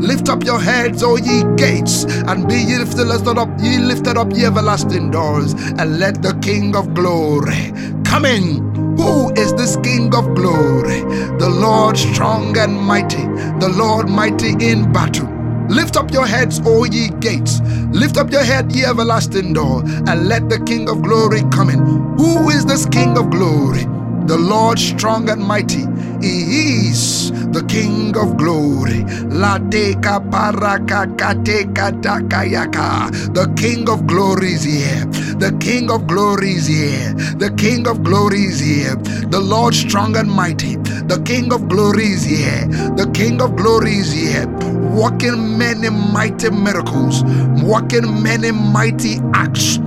Lift 0.00 0.28
up 0.28 0.44
your 0.44 0.60
heads, 0.60 1.02
O 1.02 1.16
ye 1.16 1.44
gates, 1.56 2.04
and 2.04 2.48
be 2.48 2.56
ye 2.56 2.78
lifted 2.78 3.38
up, 3.38 3.48
ye 3.60 3.78
lifted 3.78 4.16
up, 4.16 4.32
ye 4.32 4.44
everlasting 4.44 5.10
doors, 5.10 5.54
and 5.54 5.98
let 5.98 6.22
the 6.22 6.34
King 6.42 6.76
of 6.76 6.92
glory 6.94 7.72
come 8.04 8.24
in. 8.24 8.60
Who 8.96 9.32
is 9.34 9.54
this 9.54 9.76
King 9.76 10.14
of 10.14 10.34
glory? 10.34 11.00
The 11.38 11.48
Lord 11.48 11.96
strong 11.96 12.58
and 12.58 12.76
mighty, 12.76 13.24
the 13.60 13.72
Lord 13.74 14.08
mighty 14.08 14.50
in 14.60 14.92
battle. 14.92 15.39
Lift 15.70 15.96
up 15.96 16.12
your 16.12 16.26
heads, 16.26 16.60
O 16.66 16.84
ye 16.84 17.10
gates. 17.20 17.60
Lift 17.92 18.18
up 18.18 18.32
your 18.32 18.44
head, 18.44 18.72
ye 18.72 18.84
everlasting 18.84 19.52
door, 19.54 19.82
and 20.08 20.28
let 20.28 20.48
the 20.50 20.58
King 20.66 20.90
of 20.90 21.02
glory 21.02 21.42
come 21.52 21.70
in. 21.70 21.78
Who 22.18 22.50
is 22.50 22.66
this 22.66 22.86
King 22.86 23.16
of 23.16 23.30
glory? 23.30 23.84
The 24.26 24.36
Lord 24.36 24.78
strong 24.80 25.30
and 25.30 25.42
mighty. 25.42 25.86
He 26.20 26.88
is 26.90 27.30
the 27.52 27.64
King 27.68 28.16
of 28.18 28.36
glory. 28.36 29.04
La 29.30 29.58
teka 29.58 30.20
paraka 30.30 31.06
kateka 31.16 31.92
takayaka. 32.02 33.34
The 33.34 33.46
King 33.56 33.88
of 33.88 34.06
glory 34.08 34.54
is 34.54 34.64
here. 34.64 35.06
The 35.38 35.56
King 35.60 35.90
of 35.92 36.06
glory 36.08 36.52
is 36.54 36.66
here. 36.66 37.14
The 37.38 37.54
King 37.56 37.88
of 37.88 38.02
glory 38.04 38.42
is 38.42 38.60
here. 38.60 38.96
The 39.30 39.40
Lord 39.40 39.74
strong 39.74 40.16
and 40.16 40.30
mighty. 40.30 40.76
The 40.76 41.22
King 41.24 41.52
of 41.52 41.68
glory 41.68 42.06
is 42.06 42.24
here. 42.24 42.66
The 42.96 43.10
King 43.14 43.40
of 43.42 43.56
glory 43.56 43.94
is 43.96 44.12
here. 44.12 44.46
Working 44.94 45.58
many 45.58 45.90
mighty 45.90 46.50
miracles. 46.50 47.24
Working 47.62 48.22
many 48.22 48.50
mighty 48.52 49.18
acts 49.34 49.78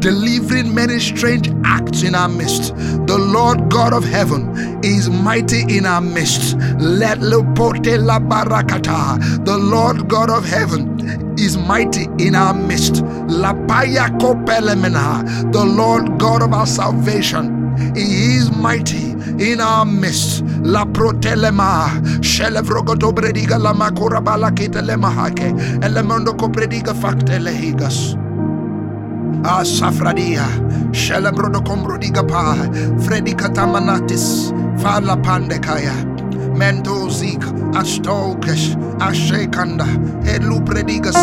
delivering 0.00 0.74
many 0.74 0.98
strange 0.98 1.50
acts 1.64 2.02
in 2.02 2.14
our 2.14 2.28
midst. 2.28 2.74
The 3.06 3.18
Lord 3.18 3.70
God 3.70 3.92
of 3.92 4.04
heaven 4.04 4.82
is 4.82 5.08
mighty 5.10 5.62
in 5.76 5.86
our 5.86 6.00
midst. 6.00 6.56
Let 6.80 7.18
Lepote 7.18 7.98
la 8.00 8.18
barakata. 8.18 9.44
The 9.44 9.56
Lord 9.56 10.08
God 10.08 10.30
of 10.30 10.44
heaven 10.44 11.38
is 11.38 11.56
mighty 11.56 12.06
in 12.18 12.34
our 12.34 12.54
midst. 12.54 13.02
La 13.28 13.52
paya 13.52 14.08
kopelemena. 14.18 15.52
The 15.52 15.64
Lord 15.64 16.18
God 16.18 16.42
of 16.42 16.52
our 16.52 16.66
salvation. 16.66 17.59
He 17.94 18.36
is 18.36 18.50
mighty 18.56 19.12
in 19.38 19.60
our 19.60 19.84
midst. 19.84 20.42
La 20.62 20.84
protelema, 20.84 21.88
shelevrogoto 22.20 23.12
brediga 23.12 23.58
la 23.58 23.72
makura 23.72 24.20
balakita 24.20 24.82
lemahake, 24.82 25.54
elemondo 25.82 26.34
coprediga 26.36 26.94
factelehigas. 26.94 28.16
Asafradia, 29.42 30.42
ah, 30.44 30.92
Shelebrodo 30.92 31.64
Combrodiga 31.64 32.26
Pa, 32.26 32.54
Fredi 33.00 33.32
Katamanatis, 33.34 34.52
Fala 34.82 35.16
Pandekaya, 35.16 35.94
Mento 36.54 37.08
Zik, 37.10 37.40
Astokesh, 37.72 38.76
Ashekanda, 38.98 39.86
Elu 40.24 40.60
Predigas, 40.66 41.16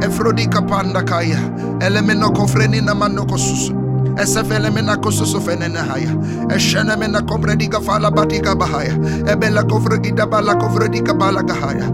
Efrodika 0.00 0.62
Pandakaya, 0.68 1.38
Elemeno 1.80 2.30
Kofrenina 2.30 2.94
Manokosus. 2.94 3.87
Esefele 4.22 4.70
mena 4.70 4.96
kososo 4.96 5.40
fenene 5.40 5.78
haya 5.78 6.12
eshene 6.56 6.96
mena 6.98 7.20
komrediga 7.22 7.80
fala 7.80 8.10
batiga 8.10 8.54
bahaya 8.54 8.94
ebela 9.32 9.62
kovregida 9.62 10.26
bala 10.26 10.54
kovredika 10.54 11.14
bala 11.14 11.42
gahaya 11.42 11.86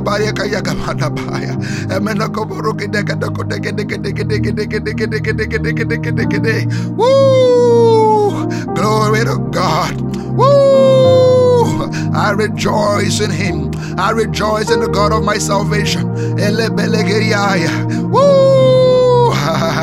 baya 0.00 0.32
kaya 0.32 0.62
gamada 0.62 1.10
bahaya 1.10 1.54
emena 1.96 2.28
kovoro 2.28 2.72
kidega 2.72 3.14
doko 3.14 3.44
dege 3.44 3.72
dege 3.72 3.98
dege 3.98 4.24
dege 4.24 4.52
dege 4.52 4.80
dege 4.80 5.06
dege 5.06 5.32
dege 5.32 5.58
dege 5.58 5.84
dege 5.84 6.12
dege 6.12 6.38
dege 6.40 6.66
Woo! 6.96 8.46
Glory 8.74 9.24
to 9.24 9.38
God. 9.50 10.00
Woo! 10.36 11.90
I 12.14 12.32
rejoice 12.36 13.20
in 13.20 13.30
Him. 13.30 13.70
I 13.98 14.10
rejoice 14.10 14.70
in 14.70 14.80
the 14.80 14.88
God 14.88 15.12
of 15.12 15.24
my 15.24 15.38
salvation. 15.38 16.08
Woo! 18.10 18.55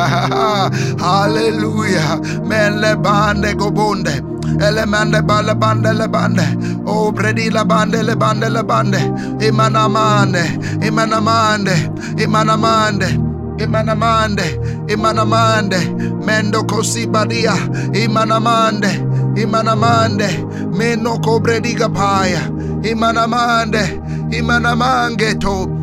Hallelujah. 0.99 2.19
Men 2.43 2.81
le 2.81 2.95
bande 2.95 3.57
go 3.57 3.71
bonde. 3.71 4.21
Elemande 4.61 5.21
bale 5.25 5.55
bande 5.55 5.93
le 5.93 6.07
bande. 6.07 6.45
Oh 6.85 7.11
bredi 7.11 7.49
la 7.49 7.63
bande 7.63 8.03
le 8.03 8.15
bande 8.15 8.49
le 8.49 8.63
bande. 8.63 8.99
Imanamande. 9.39 10.43
Imanamande. 10.81 11.73
Imanamande. 12.17 13.33
Imanamande, 13.57 14.43
Imanamande, 14.87 15.77
Mendo 16.25 16.63
Cosibadia, 16.63 17.53
Imanamande, 17.93 18.89
Imanamande, 19.35 20.27
Meno 20.75 21.19
Cobrediga 21.19 21.87
Paya, 21.93 22.41
Imanamande, 22.81 24.01
Imanamangeto. 24.31 25.82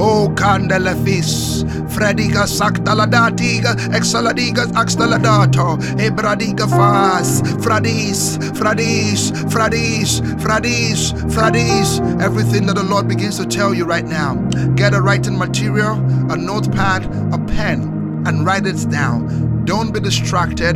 O 0.00 0.28
candelefis, 0.28 1.64
Frediga 1.88 2.46
sactaladatiga, 2.46 3.74
exaladiga 3.90 4.66
axtaladato, 4.74 5.76
ebradiga 5.98 6.68
fas, 6.68 7.42
fradis, 7.58 8.38
fradis, 8.54 9.32
fradis, 9.50 10.20
fradis, 10.40 11.12
fradis. 11.32 12.22
Everything 12.22 12.66
that 12.66 12.76
the 12.76 12.82
Lord 12.84 13.08
begins 13.08 13.38
to 13.38 13.46
tell 13.46 13.74
you 13.74 13.84
right 13.84 14.04
now. 14.04 14.36
Get 14.76 14.94
a 14.94 15.00
writing 15.00 15.36
material, 15.36 15.94
a 16.30 16.36
notepad, 16.36 17.04
a 17.34 17.38
pen, 17.46 18.22
and 18.24 18.46
write 18.46 18.66
it 18.66 18.88
down. 18.90 19.64
Don't 19.64 19.92
be 19.92 19.98
distracted. 19.98 20.74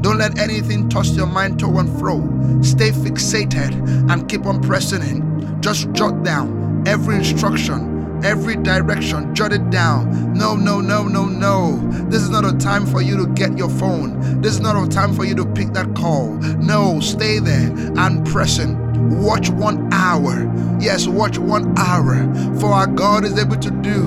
Don't 0.00 0.16
let 0.16 0.38
anything 0.38 0.88
toss 0.88 1.14
your 1.14 1.26
mind 1.26 1.58
to 1.58 1.66
and 1.78 1.98
fro. 1.98 2.20
Stay 2.62 2.90
fixated 2.90 3.74
and 4.10 4.28
keep 4.30 4.46
on 4.46 4.62
pressing 4.62 5.02
in. 5.02 5.60
Just 5.60 5.92
jot 5.92 6.22
down 6.22 6.84
every 6.86 7.16
instruction 7.16 7.91
every 8.24 8.56
direction, 8.56 9.34
jot 9.34 9.52
it 9.52 9.70
down. 9.70 10.34
No, 10.34 10.54
no, 10.54 10.80
no, 10.80 11.04
no, 11.04 11.26
no. 11.26 11.78
This 12.08 12.22
is 12.22 12.30
not 12.30 12.44
a 12.44 12.56
time 12.56 12.86
for 12.86 13.02
you 13.02 13.16
to 13.16 13.26
get 13.34 13.56
your 13.56 13.70
phone. 13.70 14.40
This 14.40 14.54
is 14.54 14.60
not 14.60 14.76
a 14.76 14.88
time 14.88 15.14
for 15.14 15.24
you 15.24 15.34
to 15.36 15.46
pick 15.46 15.72
that 15.72 15.94
call. 15.94 16.34
No, 16.58 17.00
stay 17.00 17.38
there 17.38 17.70
and 17.98 18.26
present. 18.26 18.78
Watch 19.20 19.50
one 19.50 19.92
hour. 19.92 20.50
Yes, 20.80 21.06
watch 21.06 21.38
one 21.38 21.76
hour. 21.78 22.16
For 22.58 22.66
our 22.66 22.86
God 22.86 23.24
is 23.24 23.38
able 23.38 23.56
to 23.56 23.70
do. 23.70 24.06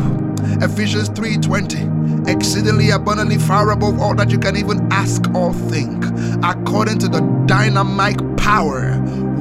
Ephesians 0.62 1.10
3:20. 1.10 2.30
Exceedingly 2.30 2.90
abundantly 2.90 3.38
far 3.38 3.72
above 3.72 4.00
all 4.00 4.16
that 4.16 4.32
you 4.32 4.40
can 4.40 4.56
even 4.56 4.88
ask 4.92 5.30
or 5.36 5.54
think, 5.54 6.04
according 6.44 6.98
to 7.00 7.08
the 7.08 7.22
dynamic 7.46 8.18
power 8.38 9.00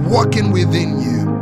working 0.08 0.52
within 0.52 1.00
you. 1.00 1.33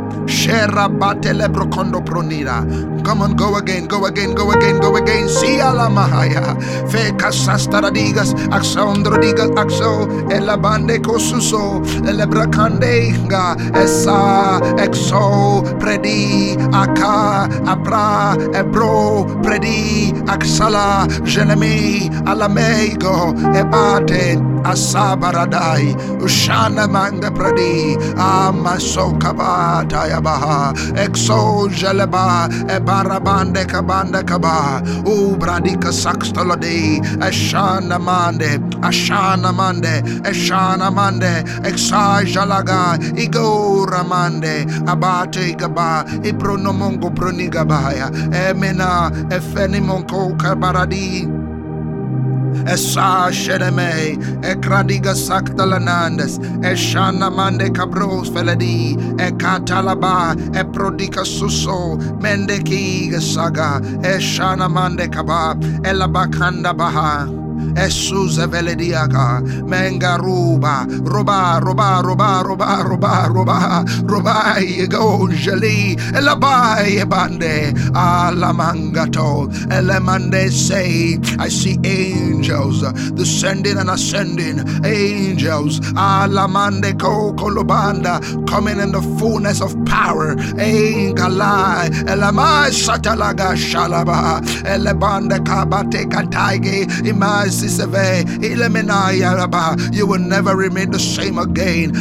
Come 3.03 3.21
on, 3.21 3.35
go 3.35 3.57
again, 3.57 3.85
go 3.85 4.05
again, 4.05 4.33
go 4.33 4.51
again, 4.51 4.79
go 4.79 4.95
again. 4.95 5.27
See 5.27 5.59
ala 5.59 5.89
mahaya. 5.89 6.55
Fe 6.89 7.11
casastara 7.11 7.91
digas, 7.91 8.33
axondro 8.47 9.17
digas, 9.19 9.51
axo, 9.59 10.07
ela 10.31 10.55
bande 10.57 10.99
cosuso, 10.99 11.83
ele 12.07 12.25
bracandenga, 12.25 13.57
esa, 13.75 14.61
exo, 14.79 15.63
predi, 15.79 16.55
aka, 16.71 17.49
abra, 17.67 18.37
ebro, 18.55 19.25
predi, 19.43 20.13
axala, 20.27 21.05
genemi, 21.25 22.09
alamego, 22.23 23.33
ebate, 23.53 24.39
asabaradai, 24.63 25.93
ushana 26.23 26.87
manga 26.87 27.29
pradi, 27.29 27.97
amasokabata 28.15 30.07
yabaha, 30.13 30.73
exo, 30.95 31.67
jeleba, 31.69 32.47
ebarabande 32.69 33.65
kabanda 33.65 34.23
kaba, 34.23 34.81
ubradika 35.05 35.91
saxtolade, 35.91 37.01
ashana 37.19 37.99
mande, 37.99 38.59
ashana 38.81 39.51
mande, 39.53 40.01
ashana 40.23 40.91
mande, 40.93 41.43
exai 41.67 42.25
jalaga, 42.33 42.97
igo 43.17 43.85
ramande, 43.87 44.65
abate 44.87 45.57
gaba, 45.57 46.05
ibronomongo 46.23 47.09
brunigabaya, 47.13 48.07
emena, 48.31 49.09
efenimonko 49.29 50.37
kabaradi, 50.37 51.25
Esa 52.67 53.29
sheneme, 53.31 54.17
ekradiga 54.41 55.13
saktalanandes, 55.13 56.39
eshana 56.61 57.29
mande 57.31 57.69
cabros 57.71 58.29
feledi, 58.29 58.95
ekatalaba, 59.17 60.35
eprodika 60.53 61.25
suso, 61.25 61.97
mende 62.21 62.59
kiga 62.63 63.19
saga, 63.21 63.79
eshana 64.01 64.69
mande 64.69 65.07
kaba, 65.11 65.55
elabakanda 65.83 66.73
baha. 66.75 67.42
Esuze 67.75 68.45
velediaka. 68.47 69.41
Mengaruba. 69.65 70.85
Roba, 71.05 71.59
roba, 71.63 72.01
roba, 72.03 72.43
roba, 72.43 72.83
roba, 72.83 73.27
roba. 73.29 73.85
Roba, 74.07 74.55
yego, 74.59 75.29
jeli. 75.33 75.95
Elabai, 76.13 77.03
bande. 77.09 77.73
Alamangato. 77.93 79.47
Elemande 79.69 80.51
say, 80.51 81.17
I 81.39 81.49
see 81.49 81.77
angels 81.83 82.81
descending 83.13 83.77
and 83.77 83.89
ascending. 83.89 84.59
Angels. 84.85 85.79
Alamande 85.95 86.99
ko 86.99 87.33
kolobanda. 87.33 88.21
Coming 88.47 88.79
in 88.79 88.91
the 88.91 89.01
fullness 89.19 89.61
of 89.61 89.73
power. 89.85 90.35
Engalai. 90.35 91.89
Elamai 92.05 92.69
satalaga 92.71 93.55
shalaba. 93.55 94.41
Elebande 94.63 95.39
kabate 95.45 96.05
kataige. 96.05 96.85
Raba. 97.23 97.52
Eh, 97.61 98.23
eh, 98.41 98.55
eh, 98.55 99.75
you 99.91 100.07
will 100.07 100.19
never 100.19 100.55
remain 100.55 100.89
the 100.89 100.99
same 100.99 101.37
again. 101.37 101.91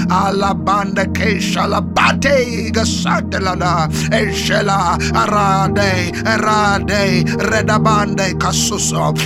Arade. 5.12 6.12
Arade. 6.24 7.24
Redabande. 7.50 8.32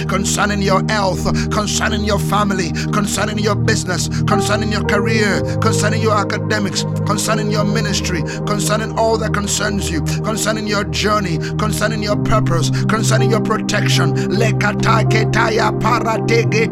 Concerning 0.09 0.63
your 0.63 0.83
health. 0.89 1.25
Concerning 1.51 2.05
your 2.05 2.19
family. 2.19 2.73
Concerning 2.93 3.39
your 3.39 3.55
business. 3.55 4.09
Concerning 4.25 4.73
your 4.73 4.85
career. 4.85 5.43
Concerning 5.61 6.03
your 6.03 6.15
academics. 6.17 6.83
Concerning 7.07 7.51
your 7.51 7.65
ministry. 7.65 8.23
Concerning 8.47 8.99
all 8.99 9.17
that 9.19 9.33
concerns 9.33 9.91
you. 9.91 10.03
Concerning 10.25 10.67
your 10.67 10.85
journey. 10.85 11.39
Concerning 11.59 12.03
your 12.03 12.17
purpose. 12.17 12.71
Concerning 12.87 13.31
your 13.31 13.41
protection. 13.43 14.13
Lekatake 14.15 15.31
taya 15.33 15.71
paratege 15.81 16.06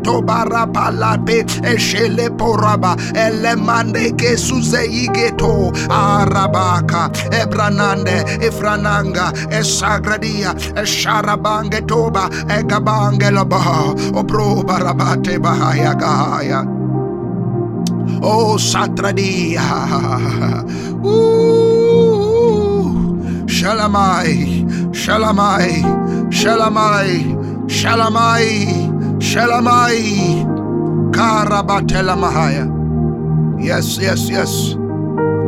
tobara 0.02 0.66
palape. 0.72 1.44
Eshele 1.62 2.28
poraba. 2.36 2.96
Elemande 3.14 4.12
ke 4.16 4.36
suzeigeto. 4.36 5.72
Arabaka. 5.88 7.10
Ebranande. 7.30 8.24
Efrananga. 8.40 9.32
Esagradia. 9.50 10.54
Esharabange 10.74 11.86
toba. 11.86 12.28
Egabange 12.48 13.30
loba. 13.30 13.60
Obro 14.14 14.62
barabate 14.64 15.38
bahaya 15.38 15.94
gahaya. 15.94 16.64
Oh, 18.22 18.56
Satradia. 18.56 19.62
Ooh. 21.04 21.64
Shalamai. 23.46 24.64
Shalamai. 24.92 25.82
Shalamai. 26.30 27.34
Shalamai. 27.68 28.93
Shalamai. 29.24 30.44
Karabatela 31.10 32.14
Mahaya. 32.14 32.68
Yes, 33.58 33.96
yes, 33.98 34.28
yes. 34.28 34.74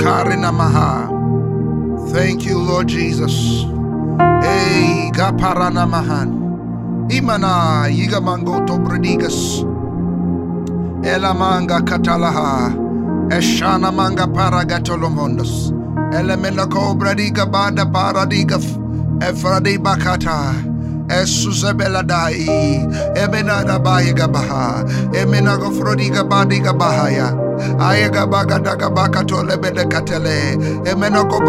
Karina 0.01 0.51
Maha. 0.51 1.13
Thank 2.09 2.47
you, 2.47 2.59
Lord 2.59 2.89
Jesus. 2.89 3.35
Hey, 4.43 5.11
Gaparana 5.13 5.85
Mahan. 5.87 7.09
Imana 7.11 7.87
Yigamango 7.93 8.67
Tobredigas. 8.67 9.63
Elamanga 11.05 11.81
Katalaha. 11.81 12.73
Eshana 13.29 13.93
Manga 13.93 14.27
Paragatolomondos. 14.27 15.73
Elemena 16.15 16.67
Cobradiga 16.67 17.45
Bada 17.45 17.85
Paradigaf. 17.85 18.65
Efradi 19.21 19.77
Bakata. 19.77 20.76
Esusebeladai, 21.09 22.47
Emenada 23.17 23.79
Bayegabaha, 23.79 24.85
Emenago 25.15 25.71
Frodiga 25.73 26.23
Badiga 26.25 26.73
Bahaya. 26.73 27.47
Ayegabaga 27.81 28.59
dagabaka 28.59 29.25
tolebede 29.25 29.85
katele, 29.89 30.57
Emenoko 30.85 31.41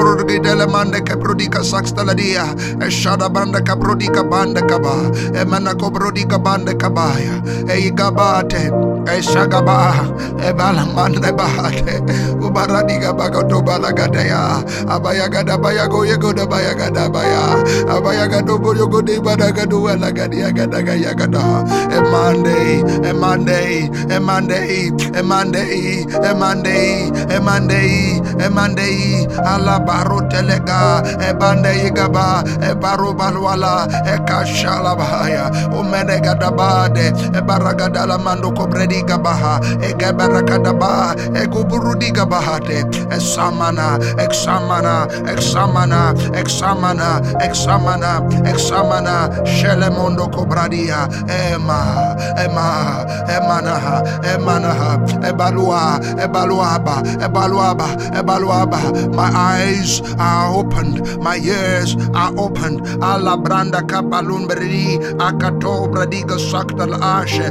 dele 0.42 0.66
Mande 0.68 1.02
Caprodika 1.02 1.60
Saxtaladia, 1.64 2.46
Eshada 2.80 3.32
Banda 3.32 3.60
Caprodika 3.60 4.24
Banda 4.24 4.62
Kaba, 4.62 5.12
Emenako 5.34 5.92
Brodiga 5.92 6.42
Banda 6.42 6.74
Kabaya, 6.74 7.42
Eigabate. 7.68 8.97
Eshagaba, 9.16 9.96
Ebalaman 10.44 11.16
Nebahate, 11.16 12.00
Ubaradiga 12.42 13.14
Bagato 13.16 13.62
Balagadea, 13.64 14.62
Abayagada 14.86 15.58
Bayago 15.58 16.06
Yagoda 16.06 16.46
Bayagada 16.46 17.12
Baya, 17.12 17.64
Abayagado 17.88 18.58
Boyogo 18.60 19.06
de 19.06 19.18
Badagadu 19.20 19.92
and 19.92 20.04
Lagadia 20.04 20.52
Gadaga 20.52 20.96
Yagada, 20.98 21.64
a 21.92 22.02
Monday, 22.12 22.82
a 23.10 23.14
Monday, 23.14 23.90
a 24.16 24.20
Monday, 24.20 24.90
a 25.16 25.24
Monday, 25.24 26.04
a 26.04 26.34
Monday, 26.36 27.10
a 27.36 27.40
Monday, 27.40 28.20
a 28.44 28.50
Monday, 28.50 29.26
Alabaro 29.46 30.20
Telega, 30.30 31.02
a 31.30 31.34
Bande 31.34 31.70
Yigaba, 31.84 32.44
a 32.70 32.76
Baro 32.76 33.14
Balwala, 33.14 33.86
a 33.88 34.18
Kashalabaya, 34.26 35.50
Omenegadabade, 35.74 37.12
a 37.38 37.42
Baragadala 37.42 38.18
Mando 38.24 38.52
Cobredi. 38.52 38.97
Gabaha, 39.04 39.60
Egabarakadaba, 39.82 41.16
Eguburudi 41.36 42.12
Gabahate, 42.12 42.84
Examana, 43.12 43.98
Examana, 44.18 45.08
Examana, 45.28 46.14
Examana, 46.34 47.22
Examana, 47.42 48.22
Examana, 48.46 49.46
Shelemondo 49.46 50.28
Cobradia, 50.32 51.08
Emma, 51.30 52.16
Emma, 52.38 53.06
Emanaha, 53.28 54.04
Emanaha, 54.24 54.98
Ebalua. 55.24 56.00
Ebaluaba, 56.18 57.02
Ebaluaba, 57.22 57.88
Ebaluaba. 58.14 59.16
My 59.16 59.30
eyes 59.34 60.02
are 60.20 60.54
opened, 60.54 61.02
my 61.22 61.38
ears 61.38 61.96
are 62.14 62.34
opened. 62.38 62.82
Alla 63.02 63.38
branda 63.38 63.82
kabalun 63.82 64.48
beri, 64.48 64.98
akato 65.18 65.88
bradiga 65.92 66.38
saktal 66.38 66.94
ashe, 67.02 67.50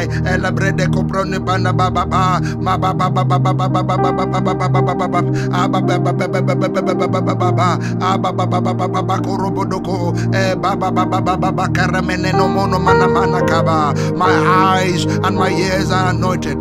elemande 0.00 0.08
kabai, 0.08 0.08
elebrede 0.34 0.86
koprone 0.88 1.38
banda 1.44 1.72
baba 1.72 2.06
ba, 2.06 2.40
ma 2.60 2.76
baba 2.76 3.10
baba 3.10 3.38
baba 3.38 3.68
baba 3.68 3.82
baba 3.82 4.22
baba 4.22 4.48
baba 4.48 5.22
baba 8.32 8.60
baba 8.60 8.88
baba 8.88 9.18
korobodoko, 9.18 10.14
e 10.34 10.54
baba 10.54 10.90
baba 10.90 11.20
baba 11.20 11.68
karamene 11.68 12.32
no 12.32 12.48
mono 12.48 12.78
mana 12.78 13.08
mana. 13.08 13.42
My 14.16 14.30
eyes 14.30 15.04
and 15.04 15.36
my 15.36 15.50
ears 15.50 15.90
are 15.90 16.10
anointed 16.10 16.56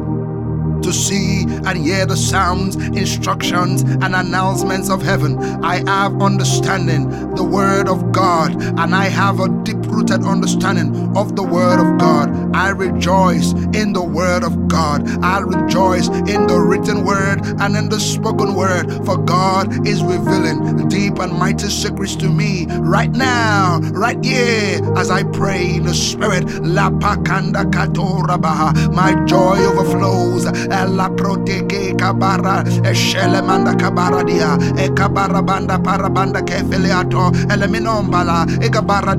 to 0.83 0.91
see 0.91 1.43
and 1.65 1.77
hear 1.77 2.05
the 2.05 2.17
sounds, 2.17 2.75
instructions, 2.75 3.83
and 3.83 4.15
announcements 4.15 4.89
of 4.89 5.01
heaven. 5.01 5.37
I 5.63 5.83
have 5.87 6.21
understanding 6.21 7.09
the 7.35 7.43
word 7.43 7.87
of 7.87 8.11
God, 8.11 8.59
and 8.79 8.95
I 8.95 9.05
have 9.05 9.39
a 9.39 9.47
deep 9.63 9.80
rooted 9.91 10.23
understanding 10.25 11.15
of 11.17 11.35
the 11.35 11.43
word 11.43 11.79
of 11.79 11.99
God. 11.99 12.55
I 12.55 12.69
rejoice 12.69 13.53
in 13.73 13.93
the 13.93 14.03
word 14.03 14.43
of 14.43 14.67
God. 14.67 15.07
I 15.23 15.39
rejoice 15.39 16.07
in 16.07 16.47
the 16.47 16.59
written 16.59 17.03
word 17.05 17.41
and 17.59 17.75
in 17.75 17.89
the 17.89 17.99
spoken 17.99 18.55
word, 18.55 19.05
for 19.05 19.17
God 19.17 19.87
is 19.87 20.03
revealing 20.03 20.87
deep 20.89 21.19
and 21.19 21.33
mighty 21.33 21.69
secrets 21.69 22.15
to 22.17 22.29
me 22.29 22.65
right 22.81 23.11
now, 23.11 23.79
right 23.93 24.23
here, 24.23 24.79
as 24.97 25.09
I 25.11 25.23
pray 25.23 25.75
in 25.75 25.83
the 25.85 25.93
spirit. 25.93 26.45
La 26.63 26.89
pakanda 26.89 27.63
katorabaha. 27.71 28.93
My 28.93 29.13
joy 29.25 29.57
overflows. 29.65 30.45
La 30.69 31.09
protege 31.09 31.93
kabara. 31.93 32.63
Eshele 32.83 33.45
manda 33.45 33.73
kabaradia. 33.73 34.57
E 34.79 34.89
kabara 34.89 35.45
banda 35.45 35.77
parabanda 35.77 36.41
kefeleato. 36.41 37.31
Eleminombala. 37.49 38.47
E 38.63 38.69
kabara 38.69 39.15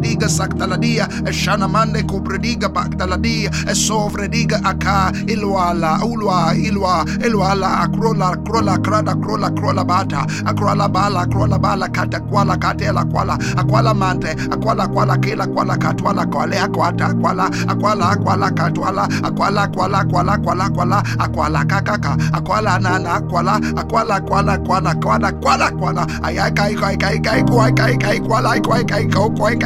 diga 0.66 1.06
saktaladia. 1.06 1.08
Eshana 1.28 1.68
mande 1.68 2.02
kubrediga 2.02 2.68
baktaladia. 2.68 3.50
E 3.68 4.46
aka. 4.64 5.12
Ilwala. 5.26 6.00
Ulwa. 6.04 6.54
Ilwa. 6.54 7.04
Ilwala. 7.24 7.80
Akrola. 7.80 8.36
Krola. 8.44 8.78
Krada. 8.78 9.14
Krola. 9.14 9.50
Krola 9.50 9.84
bata. 9.84 10.26
Akrola 10.44 10.88
bala. 10.88 11.26
Krola 11.26 11.58
bala. 11.58 11.88
Kata 11.88 12.20
kwala. 12.20 12.56
Katela 12.56 13.04
kwala. 13.04 13.38
Akwala 13.56 13.94
mante. 13.94 14.30
Akwala 14.50 14.88
kwala 14.88 15.16
kila 15.18 15.46
kwala 15.46 15.76
katwala 15.76 16.26
kwale 16.26 16.58
akwata 16.58 17.14
kwala. 17.14 17.50
Akwala 17.68 18.10
akwala 18.10 18.50
katwala. 18.50 19.08
Akwala 19.22 19.68
kwala 19.68 20.04
kwala 20.04 20.38
kwala 20.38 20.70
kwala. 20.70 21.02
Akwala 21.18 21.64
kakaka. 21.64 22.16
Akwala 22.32 22.78
nana 22.78 23.20
kwala. 23.20 23.60
Akwala 23.76 24.20
kwala 24.20 24.58
kwala 24.58 24.94
kwala 24.94 25.32
kwala 25.32 25.70
kwala. 25.70 26.06
Ayaka 26.22 26.62
kai 26.62 26.74
kai 26.76 26.96
kai 26.96 27.18
kai 27.20 27.72
kai 27.74 27.96
kai 27.98 28.20
kwala 28.20 28.50
kai 28.60 28.84
kai 28.84 29.06
kai 29.08 29.28
kai 29.32 29.56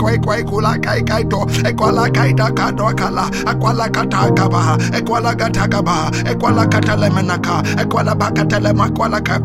kai 0.00 0.18
kai 0.18 0.39
ekula 0.40 0.72
kai 0.84 1.00
kai 1.10 1.22
to 1.32 1.40
ekwala 1.70 2.04
kai 2.16 2.32
da 2.32 2.48
ka 2.58 2.70
do 2.78 2.86
kala 3.00 3.24
akwala 3.50 3.86
kata 3.96 4.22
ka 4.38 4.46
ba 4.52 4.62
ekwala 4.98 5.32
kata 5.40 5.64
ka 5.72 5.80
ba 5.88 5.96
ekwala 6.30 6.64
kata 6.72 6.94
le 7.00 7.08
menaka 7.16 7.56
ekwala 7.82 8.12
ba 8.20 8.28
kata 8.36 8.58
le 8.64 8.72
makwala 8.80 9.20
ka 9.28 9.36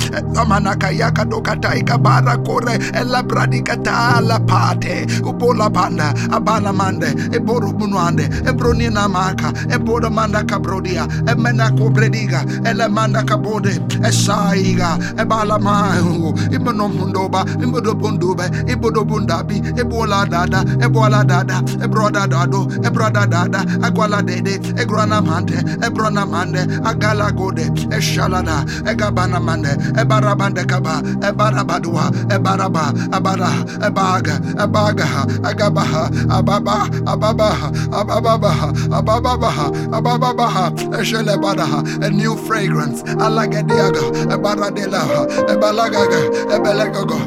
amana 0.41 0.73
ka 0.81 0.89
ya 0.99 1.09
ka 1.17 1.23
do 1.31 1.39
kata 1.47 1.69
ika 1.79 1.97
bara 1.97 2.35
kore 2.47 2.75
ela 2.99 3.21
bradi 3.23 3.61
kata 3.69 4.21
la 4.29 4.37
pate 4.49 4.95
ubola 5.29 5.67
banda 5.75 6.07
abana 6.35 6.71
mande 6.79 7.09
e 7.31 7.35
eboru 7.45 7.73
bunwande 7.73 8.25
ebroni 8.49 8.89
na 8.89 9.07
maka 9.07 9.53
eboda 9.75 10.09
manda 10.09 10.43
kabrodia 10.43 11.07
emena 11.31 11.69
kobrediga 11.71 12.45
ele 12.69 12.87
manda 12.87 13.23
kabode 13.23 13.79
esaiga 14.07 14.97
ebala 15.21 15.59
mahu 15.59 16.33
imeno 16.55 16.87
mundoba 16.87 17.45
imbodo 17.63 17.93
bundobe 17.93 18.45
ibodo 18.71 19.03
bundabi 19.05 19.61
e 19.77 19.83
bola 19.83 20.25
dada 20.25 20.63
ebola 20.85 21.23
dada 21.25 21.57
ebroda 21.83 22.27
dado 22.27 22.61
ebroda 22.87 23.25
dada 23.25 23.59
agwala 23.85 24.21
dede 24.21 24.55
egrana 24.81 25.21
mande 25.21 25.57
ebrona 25.85 26.25
mande 26.25 26.61
agala 26.89 27.31
gode 27.31 27.65
eshalada 27.97 28.57
egabana 28.91 29.39
mande 29.39 29.71
ebarabande 30.01 30.63
kaba 30.65 31.01
ebarabadua 31.27 32.05
ebaraba 32.35 32.93
abara 33.11 33.51
ebaga 33.87 34.35
ebaga 34.63 35.07
agabaha 35.49 36.03
ababa 36.37 36.77
ababaha 37.05 37.67
ababaha 37.99 38.67
ababaha 38.97 39.65
ababaha 39.97 40.65
eshelebadaha 40.99 41.79
a 42.05 42.09
new 42.09 42.35
fragrance 42.47 43.01
alagediaga 43.25 44.03
ebaradelaha 44.35 45.21
ebalagaga 45.53 46.21
ebelegogo 46.55 47.19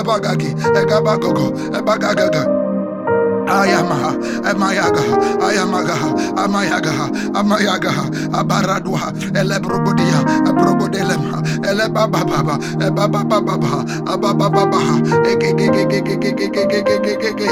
ebagagi 0.00 0.50
egabagogo 0.80 1.46
ebagagaga 1.78 2.63
Ayamaha, 3.46 4.10
Amayagaha, 4.50 5.14
Ayamagaha, 5.46 6.08
Amayagaha, 6.36 7.06
Amayagaha, 7.34 8.04
Abaradua, 8.32 9.12
Elebrobodia, 9.34 10.20
Abrobodelema, 10.48 11.42
Elebababa, 11.68 12.58
Ebababa, 12.80 13.84
Abababa, 14.06 14.80
Egegegegegegegegegegegege, 15.28 17.48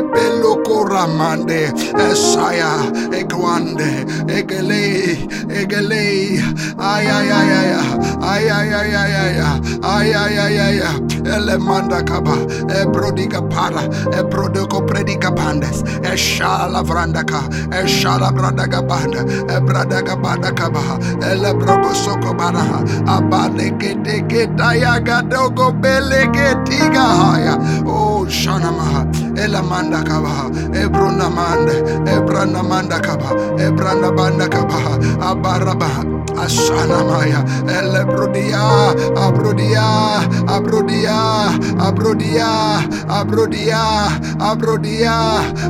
Ebelokoramande, 0.00 1.72
Esaya, 2.10 2.70
Egwande, 3.12 4.04
Egele, 4.28 5.18
Egele, 5.48 6.40
Ayayayaya, 6.78 7.80
Ayayayaya, 8.20 9.60
Ayayayaya, 9.82 10.90
Elemanda 11.24 12.04
Kaba, 12.06 12.36
Ebrodiga 12.72 13.40
Para, 13.50 13.82
Ebrodoko 14.16 14.86
Predica 14.86 15.34
Pandes, 15.34 15.82
Eshala 16.02 16.82
Vrandaka, 16.82 17.40
Eshala 17.70 18.30
Bradaga 18.32 18.86
Banda, 18.86 19.24
Ebradaga 19.52 20.20
Banda 20.20 20.52
Kaba, 20.52 20.80
Elebrogo 21.20 21.94
Soko 21.94 22.32
Banaha, 22.34 22.84
Abane 23.06 23.78
Gete 23.78 24.22
Getayaga 24.28 25.28
Dogo 25.28 25.72
Belege 25.72 26.54
Tiga 26.64 27.04
Haya, 27.04 27.56
Oh 27.86 28.24
Shanamaha, 28.28 29.04
Elamanda 29.36 30.04
Kaba, 30.04 30.50
Ebrona 30.76 31.30
Mande, 31.30 31.82
Ebrana 32.10 32.62
Manda 32.66 33.00
Kaba, 33.00 33.30
Ebrana 33.58 34.14
Banda 34.16 34.48
Kaba, 34.48 34.98
Abaraba. 35.20 36.20
Asana 36.36 37.04
Maya, 37.08 37.40
Elebrodia, 37.68 38.94
Abrodia, 39.16 40.22
Abrodia, 40.46 41.09
Abrodia, 41.10 42.80
Abrodia, 43.08 44.08
Abrodia, 44.38 45.16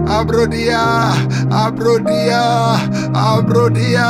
Abrodia, 0.07 0.83
Abrodia, 1.51 2.43
Abrodia, 3.15 4.09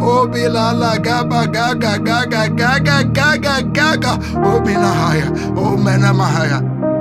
Obilala 0.00 0.98
Gaba 1.02 1.46
Gaga 1.46 1.98
Gaga 1.98 2.46
Gaga 2.48 3.04
Gaga 3.12 3.62
Gaga, 3.62 4.12
Obilahaya, 4.42 5.26
Omenamahaya. 5.56 6.58
Ah, 6.60 6.91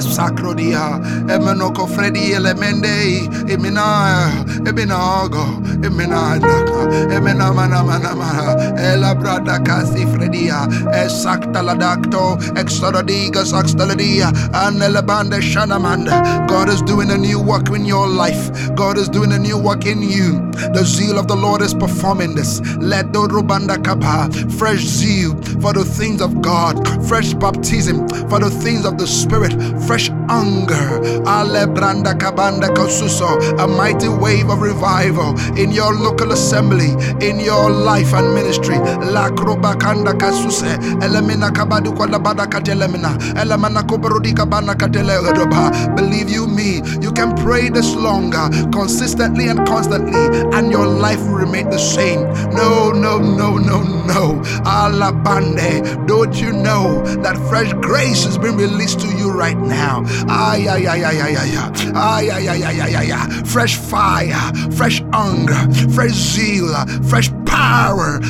sacrodia, 0.00 1.00
emenoko 1.28 1.86
fredi 1.88 2.32
elemende, 2.32 3.28
emina, 3.48 4.30
eminago, 4.64 5.44
eminandaka, 5.82 7.12
emina 7.12 7.54
mana 7.54 7.82
mana 7.84 8.14
mana, 8.14 8.56
ela 8.78 9.14
brada 9.14 9.64
kasi 9.64 10.04
fredia, 10.06 10.66
esacta 10.92 11.62
la 11.62 11.74
dacto, 11.74 12.36
exododiga 12.54 13.44
saxtaladia, 13.44 14.28
and 14.54 14.80
elebande 14.80 15.40
shanamanda. 15.40 16.46
God 16.48 16.68
is 16.68 16.82
doing 16.82 17.10
a 17.10 17.18
new 17.18 17.40
work 17.40 17.68
in 17.70 17.84
your 17.84 18.08
life. 18.08 18.50
God 18.74 18.98
is 18.98 19.08
doing 19.08 19.32
a 19.32 19.38
new 19.38 19.58
work 19.58 19.86
in 19.86 20.02
you. 20.02 20.40
The 20.72 20.84
zeal 20.84 21.18
of 21.18 21.28
the 21.28 21.36
Lord 21.36 21.62
is 21.62 21.74
performing 21.74 22.34
this. 22.34 22.60
Let 22.78 23.12
the 23.12 23.20
rubanda 23.20 23.82
kaba, 23.82 24.30
fresh 24.56 24.80
zeal 24.80 25.34
for 25.60 25.72
the 25.72 25.84
things 25.84 26.20
of 26.20 26.40
God, 26.40 26.86
fresh 27.08 27.34
baptism 27.34 28.08
for 28.28 28.40
the 28.40 28.50
things 28.50 28.84
of 28.84 28.98
the 28.98 29.06
Spirit, 29.06 29.52
fresh 29.86 30.08
hunger. 30.28 31.00
Alebranda 31.24 32.14
kabanda 32.14 32.68
kosuso, 32.74 33.28
a 33.58 33.66
mighty 33.66 34.08
wave 34.08 34.50
of 34.50 34.60
revival 34.60 35.38
in 35.58 35.70
your 35.70 35.92
local 35.94 36.32
assembly, 36.32 36.90
in 37.20 37.40
your 37.40 37.70
life 37.70 38.12
and 38.12 38.34
ministry. 38.34 38.78
La 39.12 39.30
krobakanda 39.30 40.18
kasuse, 40.18 40.76
elemina 41.02 41.50
kabadu 41.50 41.92
kwalabada 41.92 42.46
katelemina, 42.46 43.16
elemana 43.36 43.82
kobarudi 43.82 44.32
kabana 44.34 44.74
katelegodoba. 44.74 45.94
Believe 45.96 46.30
you 46.30 46.46
me, 46.46 46.82
you 47.00 47.12
can 47.12 47.34
pray 47.36 47.68
this 47.68 47.94
longer, 47.94 48.48
consistently 48.72 49.48
and 49.48 49.66
constantly, 49.66 50.26
and 50.56 50.70
your 50.70 50.86
life 50.86 51.20
will 51.20 51.34
remain 51.34 51.68
the 51.70 51.78
same. 51.78 52.20
No, 52.52 52.90
no, 52.90 53.18
no, 53.18 53.56
no, 53.56 53.82
no. 53.82 54.42
Alabande, 54.64 56.06
don't 56.06 56.40
you 56.40 56.52
know 56.52 57.02
that 57.22 57.36
fresh 57.48 57.72
grace 57.74 58.24
has 58.24 58.38
been 58.38 58.56
released 58.56 59.00
to 59.00 59.08
you 59.16 59.30
right 59.30 59.55
now? 59.56 60.04
Ay, 60.28 60.68
ay, 60.68 60.86
ay, 60.86 61.04
ay, 61.04 61.20
ay, 61.20 61.36
ay, 61.36 61.70
ay, 61.94 62.30
ay, 62.30 62.48
ay, 62.48 62.62
ay, 62.64 62.96
ay, 62.96 63.12
ay, 63.12 63.42
fresh 63.44 63.76
fire, 63.76 64.52
fresh 64.72 65.02
hunger, 65.12 65.72
fresh 65.92 66.12
zeal, 66.12 66.68
fresh 67.08 67.30
power. 67.56 68.20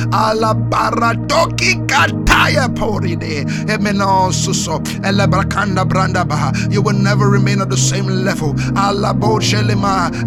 Kataya. 1.87 2.67
You 6.71 6.81
will 6.81 6.93
never 6.93 7.29
remain 7.29 7.61
at 7.61 7.69
the 7.69 7.77
same 7.77 8.07
level. 8.07 8.53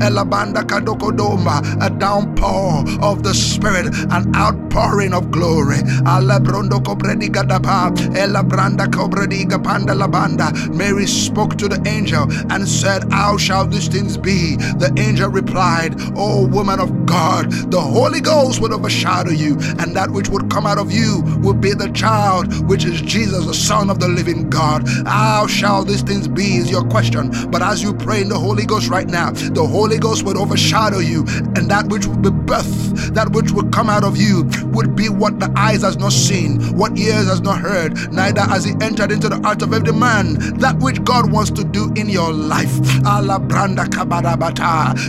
Elabanda 0.00 0.62
kadokodoma. 0.64 1.56
A 1.82 1.90
downpour 1.90 2.84
of 3.02 3.22
the 3.22 3.34
spirit, 3.34 3.86
an 4.10 4.34
outpouring 4.36 5.14
of 5.14 5.30
glory. 5.30 5.78
Alabrondo 6.04 6.80
kobrediga 6.82 7.42
daba. 7.48 7.90
Elabranda 8.14 8.86
kobrediga 8.86 9.62
panda 9.62 9.94
labanda. 9.94 10.52
Mary 10.74 11.06
spoke 11.06 11.56
to 11.56 11.68
the 11.68 11.80
angel 11.88 12.26
and 12.52 12.68
said, 12.68 13.04
How 13.12 13.36
shall 13.36 13.66
these 13.66 13.88
things 13.88 14.16
be? 14.16 14.56
The 14.56 14.92
angel 14.98 15.30
replied, 15.30 15.94
O 16.16 16.46
woman 16.46 16.80
of 16.80 17.06
God, 17.06 17.50
the 17.70 17.80
Holy 17.80 18.20
Ghost 18.20 18.60
will 18.60 18.72
overshadow 18.90 19.30
you, 19.30 19.56
and 19.78 19.94
that 19.94 20.10
which 20.10 20.28
would 20.28 20.50
come 20.50 20.66
out 20.66 20.76
of 20.78 20.90
you 20.90 21.22
will 21.42 21.54
be 21.54 21.72
the 21.72 21.88
child, 21.92 22.68
which 22.68 22.84
is 22.84 23.00
Jesus, 23.00 23.46
the 23.46 23.54
Son 23.54 23.88
of 23.88 24.00
the 24.00 24.08
living 24.08 24.50
God. 24.50 24.82
How 25.06 25.46
shall 25.46 25.84
these 25.84 26.02
things 26.02 26.26
be? 26.26 26.56
Is 26.56 26.70
your 26.70 26.82
question. 26.82 27.30
But 27.50 27.62
as 27.62 27.82
you 27.82 27.94
pray 27.94 28.20
in 28.20 28.28
the 28.28 28.38
Holy 28.38 28.66
Ghost 28.66 28.88
right 28.88 29.06
now, 29.06 29.30
the 29.30 29.64
Holy 29.64 29.98
Ghost 29.98 30.24
would 30.24 30.36
overshadow 30.36 30.98
you, 30.98 31.20
and 31.54 31.70
that 31.70 31.86
which 31.86 32.06
will 32.06 32.16
be 32.16 32.30
birth, 32.50 33.14
that 33.14 33.30
which 33.30 33.52
will 33.52 33.68
come 33.70 33.88
out 33.88 34.02
of 34.02 34.16
you, 34.16 34.42
would 34.74 34.96
be 34.96 35.08
what 35.08 35.38
the 35.38 35.50
eyes 35.56 35.82
has 35.82 35.96
not 35.96 36.12
seen, 36.12 36.60
what 36.76 36.98
ears 36.98 37.28
has 37.28 37.40
not 37.40 37.58
heard, 37.60 37.94
neither 38.12 38.40
has 38.42 38.64
he 38.64 38.72
entered 38.80 39.12
into 39.12 39.28
the 39.28 39.40
heart 39.40 39.62
of 39.62 39.72
every 39.72 39.92
man. 39.92 40.34
That 40.58 40.78
which 40.80 41.02
God 41.04 41.30
wants 41.30 41.50
to 41.52 41.64
do 41.64 41.92
in 41.94 42.08
your 42.08 42.32
life. 42.32 42.74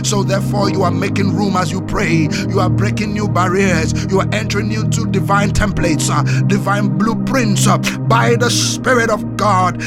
So 0.06 0.22
therefore, 0.22 0.70
you 0.70 0.82
are 0.82 0.90
making 0.90 1.34
room 1.36 1.56
as 1.56 1.72
you 1.72 1.80
pray. 1.82 2.28
You 2.48 2.60
are 2.60 2.70
breaking 2.70 3.12
new 3.12 3.28
barriers. 3.28 3.92
You 4.10 4.20
are 4.20 4.28
entering 4.32 4.70
into 4.72 5.06
divine 5.06 5.50
templates, 5.50 6.08
uh, 6.10 6.22
divine 6.46 6.96
blueprints 6.96 7.66
uh, 7.66 7.78
by 8.06 8.36
the 8.36 8.50
Spirit 8.50 9.10
of 9.10 9.36
God. 9.36 9.80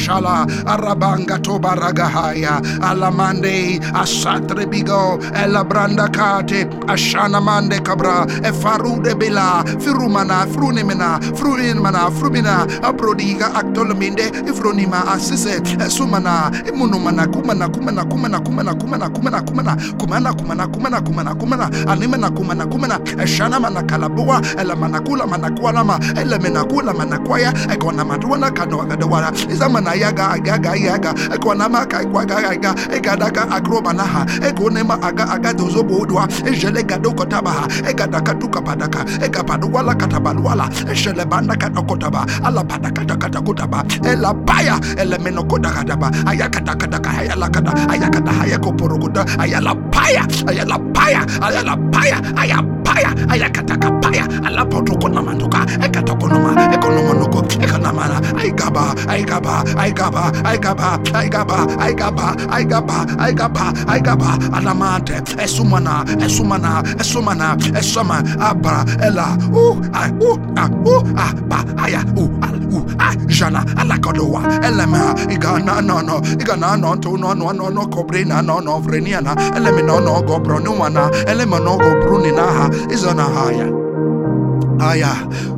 Shala 0.00 0.46
arabanga 0.64 1.38
tobaragahaya 1.38 2.60
alamande 2.80 3.80
asatrebigo 3.94 5.20
ela 5.34 5.64
branda 5.70 6.08
kate 6.08 6.66
ashana 6.88 7.40
mande 7.40 7.78
kabra 7.80 8.26
e 8.42 8.52
farude 8.52 9.14
bila 9.14 9.62
firumana 9.78 10.46
frunimena 10.52 11.20
fruninmana 11.38 12.10
frumina 12.10 12.66
abrodiga 12.82 13.54
aktolminde 13.54 14.26
ifronima 14.50 15.06
asise 15.12 15.62
sumana 15.88 16.50
imunumana 16.68 17.26
kumana 17.26 17.68
kumana 17.68 18.04
kumana 18.04 18.40
kumana 18.40 18.74
kumana 18.74 19.08
kumana 19.10 19.40
kumana 19.40 19.76
kumana 19.98 20.32
kumana 20.34 20.66
kumana 20.66 21.00
kumana 21.00 21.34
kumana 21.34 21.70
animena 21.88 22.30
kumana 22.30 22.66
kumana 22.66 23.00
eshana 23.22 23.60
mana 23.60 23.82
kalabua 23.82 24.42
ela 24.58 24.74
manakula 24.76 25.26
manakualama 25.26 26.00
ele 26.20 26.38
menakula 26.38 26.92
manakwaya 26.94 27.54
ekona 27.72 28.04
maduana 28.04 28.50
kanogadawara 28.50 29.32
izamana 29.52 29.94
yaga 29.94 30.30
agaga 30.30 30.74
yaga 30.74 31.14
ekona 31.34 31.68
maka 31.68 32.02
ikwaga 32.02 32.34
yaga 32.40 32.74
egadaga 32.96 33.50
agrobanaha 33.50 34.26
egonema 34.48 35.02
aga 35.02 35.28
aga 35.30 35.49
katozo 35.50 35.82
bodwa 35.82 36.28
ejele 36.46 36.82
gado 36.82 37.10
kotaba 37.12 37.66
egada 37.90 38.20
katuka 38.20 38.62
padaka 38.62 39.04
egapadu 39.24 39.66
wala 39.74 39.94
katabalu 39.94 40.44
wala 40.46 40.68
ejele 40.92 41.24
banda 41.24 41.56
kata 41.56 41.82
kotaba 41.82 42.26
ala 42.44 42.62
padaka 42.64 43.02
kata 43.16 43.40
kotaba 43.42 43.84
ela 44.06 44.32
baya 44.32 44.78
le 45.04 45.18
meno 45.18 45.42
kota 45.44 45.70
kataba 45.70 46.10
ayakata 46.26 46.74
kataka 46.76 47.10
hayala 47.10 47.48
kata 47.50 47.72
ayakata 47.90 48.32
hayako 48.32 48.72
porokuta 48.72 49.26
ayala 49.38 49.74
baya 49.74 50.22
ayala 50.46 50.78
baya 50.78 51.26
ayala 51.42 51.74
baya 51.76 52.18
ayala 52.36 52.62
paya 52.90 53.10
ayapaya 53.10 53.32
ayakatakapaya 53.32 54.24
alapotokonamanduka 54.46 55.60
ekatokonoma 55.86 56.50
ekonomonoko 56.74 57.40
ekonamana 57.64 58.18
aigaba 58.40 58.94
aigaba 59.08 59.64
aigaba 59.78 60.22
aigaba 60.50 60.88
aigaba 61.14 61.58
aigaba 61.78 62.26
aigaba 62.50 62.96
aigaba 63.24 63.64
aigaba 63.88 64.30
alamante 64.52 65.14
esumana 65.38 66.04
esumana 66.24 66.82
esumana 67.00 67.56
esoma 67.78 68.18
abra 68.40 68.84
ela 69.06 69.38
u 69.54 69.78
a 69.94 70.02
u 70.20 70.30
a 70.56 70.64
u 70.84 70.96
a 71.16 71.26
ba 71.48 71.58
aya 71.84 72.02
u 72.16 72.24
al 72.42 72.58
u 72.74 72.80
a 72.98 73.14
jana 73.28 73.64
alakodowa 73.76 74.42
elema 74.66 75.14
igana 75.30 75.80
no 75.80 76.02
no 76.02 76.20
igana 76.42 76.76
no 76.76 76.96
to 76.96 77.16
no 77.16 77.34
no 77.34 77.52
no 77.52 77.68
no 77.70 77.86
kobrina 77.86 78.42
no 78.42 78.60
no 78.60 78.80
vreniana 78.80 79.34
elemi 79.56 79.82
no 79.82 80.00
no 80.00 80.22
gobronuana 80.22 81.10
elema 81.26 81.58
no 81.60 81.78
is 82.88 83.04
on 83.04 83.18
a 83.18 83.28
higher. 83.28 83.89
Aya 84.80 85.12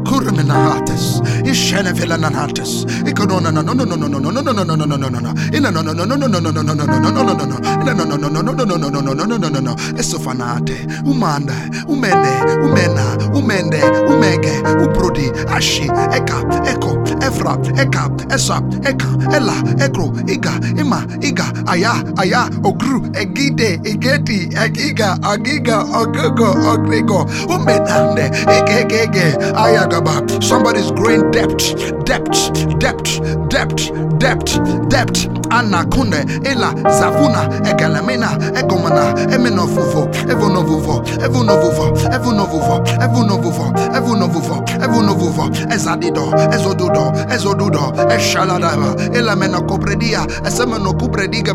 kurminahates 0.05 1.23
ishenevelanahates 1.45 2.87
ikonona 3.07 3.51
no 3.53 3.63
no 3.63 3.75
no 3.75 3.85
no 3.85 3.97
no 3.97 4.09
no 4.09 4.19
no 4.19 4.31
no 4.31 4.53
no 4.53 4.65
no 4.65 4.77
no 4.77 4.87
no 4.87 4.97
no 4.97 5.09
no 5.09 5.21
no 5.21 5.35
ina 5.57 5.71
no 5.71 5.83
no 5.83 5.93
no 5.93 6.05
no 6.05 6.17
no 6.17 6.29
no 6.29 6.41
no 6.41 6.51
no 6.51 6.63
no 6.63 6.73
no 6.75 6.85
no 6.87 7.11
no 7.11 7.23
no 7.23 7.35
no 7.35 7.47
no 7.47 7.57
ina 7.83 7.95
no 7.95 8.05
no 8.05 8.17
no 8.17 8.43
no 8.43 8.43
no 8.43 8.65
no 8.65 8.77
no 8.77 8.89
no 8.89 9.01
no 9.01 9.15
no 9.15 9.25
no 9.25 9.39
no 9.39 9.49
no 9.49 9.61
no 9.61 9.77
esofanate 9.99 10.87
umanda 11.05 11.55
umene 11.89 12.33
umena 12.65 13.05
umende 13.35 13.81
umege 14.09 14.53
ubrodi 14.85 15.33
ashi 15.57 15.91
eka 16.17 16.39
eko 16.73 16.99
efra 17.27 17.57
eka 17.83 18.11
esa 18.35 18.63
eka 18.85 19.09
ela 19.37 19.55
ekro 19.85 20.13
iga 20.27 20.53
ima 20.81 21.05
iga 21.21 21.47
aya 21.67 21.93
aya 22.17 22.49
ogru 22.65 23.03
egide 23.15 23.81
igeti 23.85 24.49
egiga 24.65 25.19
agiga 25.23 25.79
ogogo 26.01 26.49
ogrigo 26.73 27.27
umenande 27.55 28.31
egege 28.57 29.03
ayagaba. 29.55 30.23
Somebody's 30.43 30.91
growing 30.93 31.31
debt, 31.31 31.59
debt, 32.05 32.27
debt, 32.79 33.05
debt, 33.49 33.91
debt, 34.19 34.47
debt, 34.89 35.42
anakunde 35.59 36.27
ila 36.53 36.75
zavuna 36.99 37.43
egalamina 37.71 38.31
egomana 38.61 39.05
emenovuvo 39.35 40.09
evonovuvo 40.31 41.05
evonovuvo 41.25 41.85
evonovuvo 42.15 42.83
evonovuvo 43.05 43.73
evonovuvo 43.97 44.65
evonovuvo 44.85 45.51
ezadido 45.75 46.25
ezodudo 46.55 47.13
ezodudo 47.35 47.93
eshaladaba 48.17 48.95
elamena 49.15 49.61
kopredia 49.61 50.27
esemeno 50.47 50.93
kuprediga 50.93 51.55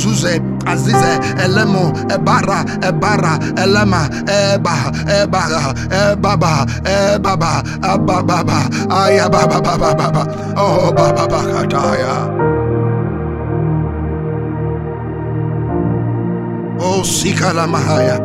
zuze 0.00 0.40
azize 0.66 1.12
elemo 1.44 1.92
ebara 2.14 2.64
ebara 2.88 3.34
elema 3.62 4.02
eba 4.26 4.76
eba 5.20 5.42
ebaba 6.00 6.52
ebaba 6.84 7.52
abababa 7.82 8.58
ayabababababa 8.90 10.22
oh 10.56 10.92
baba 10.96 11.40
kataya. 11.52 12.14
Oh 16.80 17.04
sikala 17.04 17.66
mahaya 17.66 18.18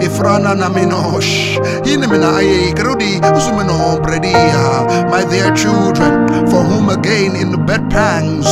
ifrana 0.00 0.54
na 0.54 0.68
minosh. 0.68 1.58
Inimina 1.84 2.36
aye 2.36 2.72
grudi 2.74 3.20
usumino 3.36 4.00
bredia. 4.02 5.10
My 5.10 5.24
dear 5.24 5.54
children 5.54 6.28
for 6.50 6.62
whom 6.62 6.88
again 6.90 7.36
in 7.36 7.50
the 7.50 7.58
bed 7.58 7.88
pangs 7.90 8.46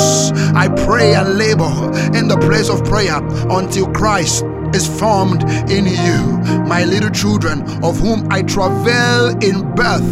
i 0.54 0.68
pray 0.86 1.14
and 1.14 1.36
labor 1.38 1.70
in 2.16 2.28
the 2.28 2.36
place 2.46 2.68
of 2.68 2.84
prayer 2.84 3.18
until 3.50 3.86
christ 3.92 4.44
is 4.74 4.86
formed 4.98 5.42
in 5.70 5.86
you, 5.86 6.22
my 6.66 6.84
little 6.84 7.10
children, 7.10 7.62
of 7.82 7.98
whom 7.98 8.26
I 8.30 8.42
travail 8.42 9.36
in 9.42 9.74
birth 9.74 10.10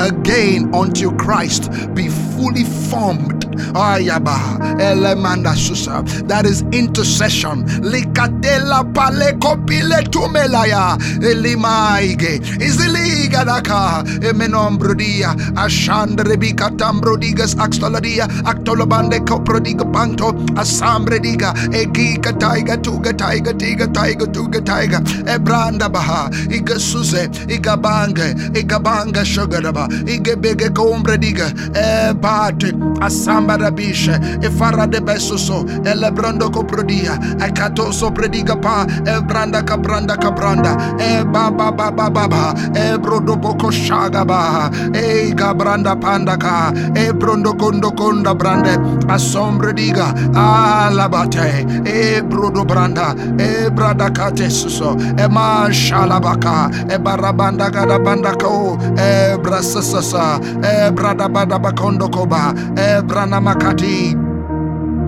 again 0.00 0.70
until 0.74 1.12
Christ 1.12 1.70
be 1.94 2.08
fully 2.08 2.64
formed. 2.64 3.42
Ayaba 3.74 4.36
elemanda 4.80 5.54
susa. 5.54 6.02
That 6.26 6.46
is 6.46 6.62
intercession. 6.72 7.64
Likatela 7.82 8.82
pale 8.94 9.32
kopile 9.38 10.02
tumelaya. 10.10 10.96
Elimaige. 11.20 12.40
Iziliga 12.60 13.44
daka. 13.44 14.02
Emenombrodia. 14.20 15.34
Ashandre 15.54 16.36
bikatambrodigas 16.36 17.54
axtoladia 17.56 18.26
actolabande 18.44 19.20
coprodiga 19.26 19.84
panto. 19.92 20.32
Asambrediga 20.56 21.52
egika 21.72 22.32
taiga 22.38 22.76
tuga 22.76 23.12
taiga 23.12 23.52
tiga 23.52 23.86
tiger 24.02 24.26
duga 24.26 24.60
tiger. 24.60 25.00
Ebranda 25.26 25.88
baha 25.88 26.28
iga 26.50 26.78
suze 26.78 27.28
iga 27.48 27.76
bange 27.76 28.34
iga 28.58 28.78
banga 28.82 29.24
shogaraba 29.24 29.86
iga 30.06 30.34
bege 30.36 30.68
kombre 30.74 31.16
diga. 31.18 31.48
E 31.74 32.12
bate 32.14 32.72
asamba 33.00 33.56
rabishe 33.58 34.14
e 34.42 34.50
farra 34.50 34.86
de 34.86 35.00
besuso 35.00 35.64
e 35.86 35.94
lebrando 35.94 36.50
coprodia 36.50 37.14
e 37.38 37.50
cato 37.52 37.92
sopra 37.92 38.28
diga 38.28 38.56
pa 38.56 38.86
e 39.06 39.20
branda 39.22 39.62
capranda 39.62 40.16
capranda 40.16 40.76
e 40.98 41.24
ba 41.24 41.50
ba 41.50 41.70
ba 41.70 41.90
ba 41.90 42.10
ba 42.10 42.28
ba 42.28 42.54
e 42.74 42.98
brodo 42.98 43.36
boko 43.36 43.70
shagaba 43.70 44.70
e 44.94 45.32
gabranda 45.34 45.94
panda 45.96 46.36
ka 46.36 46.72
e 46.94 47.12
brondo 47.12 47.54
kondo 47.54 47.90
konda 47.92 48.34
brande. 48.34 48.74
Asombre 49.08 49.72
diga 49.72 50.12
alabate 50.34 51.66
e 51.84 52.22
brodo 52.22 52.64
branda 52.64 53.14
e 53.38 53.70
branda 53.70 53.91
Ebradakate 53.92 54.50
suso, 54.50 54.96
Ema 55.18 55.68
Shalabaka, 55.70 56.70
Ebarabanda 56.88 57.70
Gadabandako, 57.70 58.78
Ebrasasa, 58.96 60.40
Ebradabadabakondokoba, 60.64 62.54
Ebranamakati. 62.76 64.21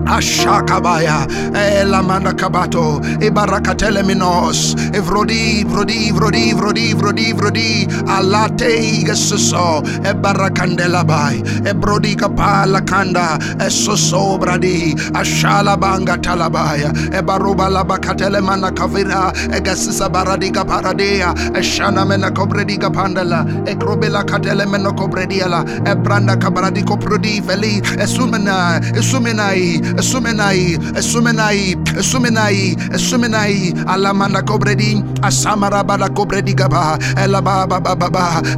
Ashakabaya, 0.05 1.27
Elamanda 1.53 2.31
Kabato, 2.33 2.99
Ibarakatele 3.19 4.05
Minos, 4.05 4.75
Evrodi, 4.93 5.63
Vrodi, 5.63 6.11
Vrodi, 6.11 6.51
Vrodi, 6.53 6.93
Vrodi, 6.93 7.33
Vrodi, 7.33 7.85
Alate 8.05 9.03
Gesuso, 9.03 9.81
Ebarakandelabai, 10.03 11.41
Ebrodi 11.65 12.15
Kapala 12.15 12.85
Kanda, 12.87 13.37
Esoso 13.57 14.37
Bradi, 14.39 14.93
Ashala 15.11 15.79
Banga 15.79 16.17
Talabaya, 16.17 16.91
Ebaruba 17.11 17.67
Labakatele 17.69 18.43
Mana 18.43 18.71
Kavira, 18.71 19.31
Egasisa 19.49 20.07
Baradiga 20.09 20.63
Paradea, 20.63 21.33
Eshana 21.55 22.07
Mena 22.07 22.29
Cobrediga 22.31 22.91
Pandala, 22.93 23.43
Ekrobela 23.65 24.23
Katele 24.23 24.69
Meno 24.69 24.91
Cobrediala, 24.91 25.65
Ebranda 25.85 26.35
Kabradiko 26.35 26.99
Prodi 27.01 27.41
Veli, 27.41 27.81
Esumena, 27.97 28.79
Esumenai, 28.93 29.94
Sumenai, 30.01 30.77
Sumenai, 31.01 31.75
Sumenai, 32.01 32.75
Sumenai, 32.97 33.73
Alamanda 33.85 34.41
Cobredi, 34.41 35.01
Asamara 35.21 35.83
Bada 35.83 36.09
Cobredi 36.09 36.55
Gaba, 36.55 36.97
Ela 37.17 37.41
Baba, 37.41 37.79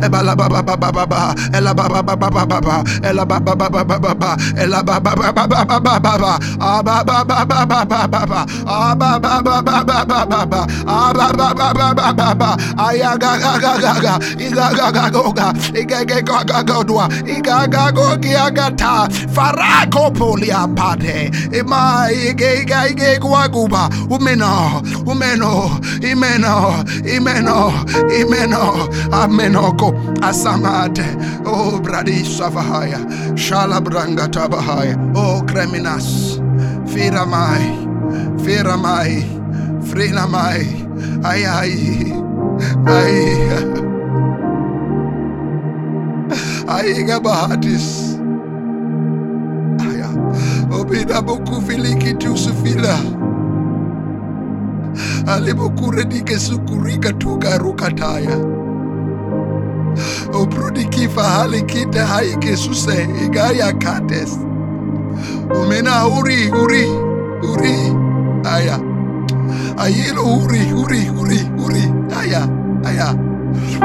Ebala 0.01 0.35
Baba 0.35 0.63
Baba 0.63 0.91
Baba, 0.91 1.35
Ela 1.53 1.73
Baba 1.73 2.03
Baba, 2.03 2.83
Ela 3.03 3.25
Baba 3.25 3.55
Baba 3.55 3.83
Baba, 3.83 4.37
Ela 4.57 4.83
Baba 4.83 5.15
Baba 5.15 5.47
Baba 5.47 5.99
Baba, 5.99 6.39
Aba 6.59 7.03
Baba 7.03 7.45
Baba 7.45 7.85
Baba, 7.85 8.45
Aba 8.67 9.19
Baba 9.19 9.63
Baba 9.63 10.05
Baba, 10.27 10.67
Aba 10.87 11.33
Baba 11.33 11.73
Baba 11.73 12.13
Baba, 12.13 12.57
Ayaga 12.77 13.37
Gaga 13.39 13.73
Gaga, 13.81 14.19
Igaga 14.37 14.91
Gaga, 14.91 15.53
Igaga 15.73 16.21
Gaga 16.23 16.63
Godwa, 16.63 17.07
Igaga 17.27 17.91
Gogia 17.91 18.49
Gata, 18.53 19.07
Farako 19.33 20.11
Polia 20.13 20.67
Pate 20.75 21.26
ima 21.59 22.07
ige 22.11 22.61
ige 22.61 22.79
ige 22.91 23.19
guaguba 23.19 23.89
umeno 24.09 24.81
umeno 25.05 25.69
imeno 26.01 26.83
imeno 27.15 27.73
imeno 28.19 28.89
amenoko 29.11 29.93
asamate 30.21 31.05
o 31.45 31.79
bradi 31.79 32.23
savahaya 32.25 32.99
shala 33.37 33.81
branga 33.81 34.27
tabahaya. 34.27 34.95
O 35.15 35.41
kreminas 35.45 36.39
firamai 36.91 37.65
firamai 38.43 39.23
frinamai. 39.89 40.65
Ai 41.23 41.43
ai 41.45 41.73
ai. 42.85 43.17
Ai 46.67 47.03
gabahatis 47.07 48.06
Obida 50.71 51.21
boku 51.21 51.61
filiki 51.61 52.13
tu 52.19 52.37
sufila. 52.37 52.97
Ale 55.27 55.53
boku 55.53 55.91
redike 55.91 56.39
sukurika 56.39 57.13
tuka 57.13 57.91
taya 57.91 58.37
Obrudi 60.33 60.85
kifa 60.85 61.23
hali 61.23 61.61
kite 61.61 61.99
haike 61.99 62.55
suse 62.57 63.07
igaya 63.25 63.73
kates. 63.73 64.37
Umena 65.61 66.07
uri 66.07 66.51
uri 66.51 66.85
uri 67.53 67.75
aya. 68.45 68.79
Ayelo 69.77 70.23
uri 70.43 70.73
uri 70.73 71.09
uri 71.21 71.39
uri 71.65 71.83
aya 72.19 72.47
aya. 72.85 73.15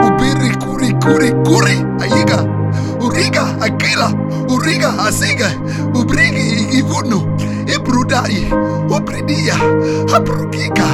Ubiri 0.06 0.56
kuri 0.64 0.92
kuri 1.02 1.32
kuri 1.44 1.76
ayiga. 2.02 2.61
Uriga 3.00 3.44
Akila, 3.60 4.08
Uriga 4.48 4.90
Asiga, 5.06 5.48
Ubrigi 5.94 6.78
Ivunu, 6.78 7.20
Ibrudai, 7.66 8.48
Ubridia, 8.90 9.54
Abrukika, 10.14 10.86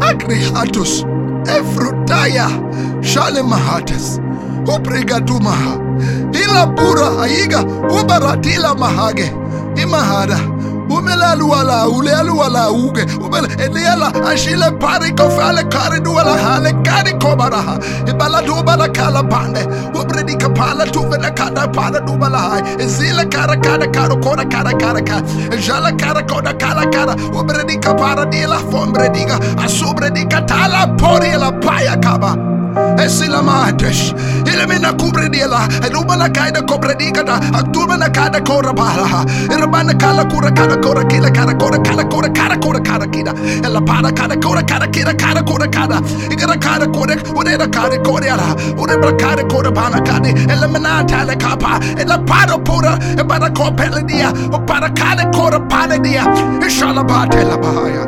Agrihatus, 0.00 1.04
Efrutaya, 1.46 2.48
Shalemahates, 3.02 4.18
Ubrigadumaha, 4.66 5.78
Ilapura 6.32 7.22
Aiga, 7.22 7.60
Ubaratila 7.90 8.74
Mahage, 8.76 9.30
Imahada. 9.76 10.53
Umelalu 10.96 11.50
wala 11.50 11.88
ulelu 11.88 12.38
wala 12.38 12.70
uge 12.70 13.04
umela 13.24 13.48
eliela 13.64 14.08
ashile 14.30 14.70
pari 14.78 15.12
kofale 15.12 15.62
kari 15.74 16.00
duwala 16.00 16.34
hale 16.44 16.72
kari 16.86 17.12
kobaraha 17.12 17.78
ibala 18.10 18.42
dubala 18.42 18.88
kala 18.88 19.22
bande 19.22 19.62
ubredi 20.00 20.34
kapala 20.36 20.84
tuvena 20.86 21.30
kada 21.30 21.68
para 21.68 22.00
dubala 22.00 22.38
hai. 22.38 22.62
Izile 22.84 23.24
kara 23.30 23.56
kara 23.56 23.86
kara 23.86 24.16
kora 24.16 24.44
kara 24.44 24.72
kara 24.82 25.02
kara 25.02 25.56
jala 25.66 25.92
kara 25.92 26.22
kora 26.22 26.52
kara 26.54 26.84
kara. 26.90 27.14
Ubredi 27.38 27.76
kapara 27.80 28.24
dila 28.32 28.58
fombrediga. 28.70 29.36
Asubredi 29.64 30.24
katala 30.32 30.86
pori 30.98 31.32
la 31.36 31.50
paya 31.52 31.96
kaba 31.96 32.53
Esilamatesh. 33.04 34.12
Ilemina 34.46 34.92
kubrediela. 34.92 35.68
Erubana 35.86 36.28
kaida 36.28 36.62
kobredikata. 36.62 37.36
Akturmana 37.58 38.08
kada 38.12 38.40
kora 38.40 38.72
bala. 38.72 39.24
Irabana 39.54 39.94
kala 39.98 40.24
kura 40.24 40.50
kada 40.50 40.76
kora 40.80 41.04
kila 41.04 41.30
kada 41.30 41.54
kora 41.54 41.78
kada 41.78 42.04
kora 42.04 42.28
kada 42.28 42.56
kora 42.58 42.80
kada 42.80 43.06
kida. 43.06 43.32
Ela 43.64 43.80
para 43.80 44.10
kada 44.12 44.36
kora 44.36 44.62
kada 44.62 44.86
kida 44.88 45.14
kada 45.14 45.42
kora 45.42 45.68
kada. 45.68 46.00
Igara 46.32 46.56
kada 46.60 46.86
kora 46.86 47.16
ureda 47.38 47.68
kada 47.70 47.98
kora 48.02 48.26
ala. 48.34 48.54
Ureba 48.82 49.18
kada 49.18 49.44
kora 49.44 49.70
bana 49.70 50.00
kada. 50.00 50.30
Elimina 50.52 51.04
tala 51.06 51.36
kapa. 51.36 51.80
Ela 51.98 52.18
para 52.18 52.58
pura. 52.58 52.98
Ebara 53.18 53.50
kopela 53.50 54.02
dia. 54.06 54.32
o 54.52 54.58
Para 54.66 54.90
kada 54.90 55.30
kora 55.32 55.60
pana 55.68 55.98
dia. 55.98 56.24
Inshallah 56.62 57.04
batela 57.04 57.56
bahaya. 57.56 58.04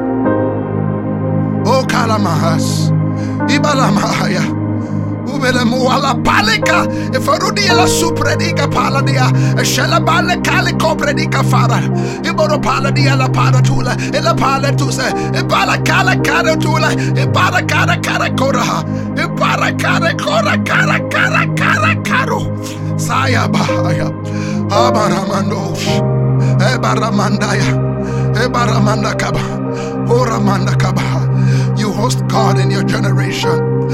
O 1.67 1.85
kalamahas. 1.87 2.96
Ibalamahaya. 3.49 4.43
Ubele 5.27 5.65
muala 5.65 6.15
palika. 6.23 6.87
Efarudi 7.13 7.67
la 7.69 7.87
supredica 7.87 8.69
paladia. 8.69 9.31
Shella 9.63 10.01
bale 10.01 10.41
cali 10.43 10.73
copredica 10.73 11.43
fara. 11.43 11.81
Iboro 12.23 12.59
paladia 12.61 13.17
la 13.17 13.29
paratula. 13.29 13.97
E 14.15 14.21
la 14.21 14.35
palatuse. 14.35 15.13
E 15.35 15.43
bala 15.43 15.79
cala 15.79 16.17
cara 16.23 16.57
tula. 16.57 16.93
E 16.93 17.27
para 17.27 17.63
cara 17.63 17.97
cara 18.01 18.31
cora. 18.37 18.63
E 19.17 19.27
para 19.37 19.73
cara 19.73 20.15
cora 20.15 20.57
cara 20.65 21.01
cara 21.11 21.47
cara 21.55 21.97
caro. 22.03 22.41
Saya 22.97 23.49
bahaya. 23.49 24.09
Abaramandosh. 24.71 26.01
Ebaramandaya. 26.73 27.69
Ebaramanda 28.43 29.15
kaba. 29.19 29.41
Oramanda 30.09 30.77
kaba. 30.79 31.26
Host 31.97 32.29
God 32.29 32.59
in 32.59 32.71
your 32.71 32.85
generation. 32.85 33.89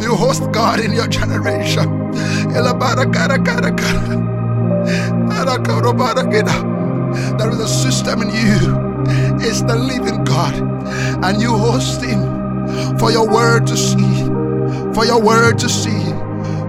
You 0.00 0.14
host 0.14 0.52
God 0.52 0.78
in 0.78 0.92
your 0.92 1.08
generation. 1.08 2.12
There 7.36 7.50
is 7.50 7.58
a 7.58 7.68
system 7.68 8.22
in 8.22 8.28
you. 8.28 8.58
It's 9.44 9.62
the 9.62 9.74
living 9.76 10.22
God. 10.24 10.54
And 11.24 11.42
you 11.42 11.56
host 11.56 12.00
Him 12.00 12.20
for 12.96 13.10
your 13.10 13.28
word 13.28 13.66
to 13.66 13.76
see. 13.76 14.24
For 14.94 15.04
your 15.04 15.20
word 15.20 15.58
to 15.58 15.68
see. 15.68 16.12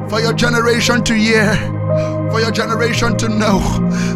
For 0.09 0.19
your 0.19 0.33
generation 0.33 1.03
to 1.03 1.13
hear. 1.13 1.55
For 2.31 2.41
your 2.41 2.51
generation 2.51 3.15
to 3.17 3.29
know 3.29 3.59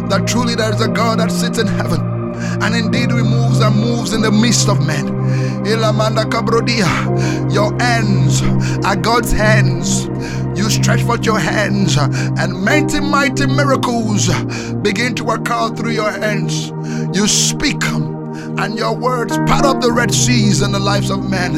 that 0.08 0.26
truly 0.26 0.56
there 0.56 0.74
is 0.74 0.80
a 0.80 0.88
God 0.88 1.20
that 1.20 1.30
sits 1.30 1.58
in 1.58 1.68
heaven 1.68 2.11
and 2.62 2.74
indeed 2.74 3.10
he 3.10 3.22
moves 3.22 3.60
and 3.60 3.76
moves 3.76 4.12
in 4.12 4.22
the 4.22 4.30
midst 4.30 4.68
of 4.68 4.86
men. 4.86 5.06
Ilamanda 5.66 6.24
your 7.52 7.72
hands 7.78 8.42
are 8.84 8.96
God's 8.96 9.32
hands. 9.32 10.06
You 10.58 10.70
stretch 10.70 11.02
forth 11.02 11.24
your 11.24 11.38
hands, 11.38 11.96
and 11.96 12.62
mighty, 12.62 13.00
mighty 13.00 13.46
miracles 13.46 14.28
begin 14.82 15.14
to 15.16 15.24
out 15.50 15.76
through 15.76 15.92
your 15.92 16.10
hands. 16.10 16.68
You 17.16 17.26
speak 17.26 17.82
and 18.58 18.76
your 18.76 18.94
words 18.94 19.36
part 19.38 19.64
of 19.64 19.80
the 19.80 19.90
Red 19.90 20.12
Seas 20.12 20.62
in 20.62 20.72
the 20.72 20.78
lives 20.78 21.10
of 21.10 21.28
men. 21.28 21.52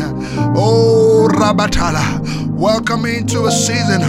Oh, 0.57 1.29
Rabatala, 1.33 2.49
welcome 2.51 3.05
into 3.05 3.45
a 3.47 3.51
season 3.51 4.03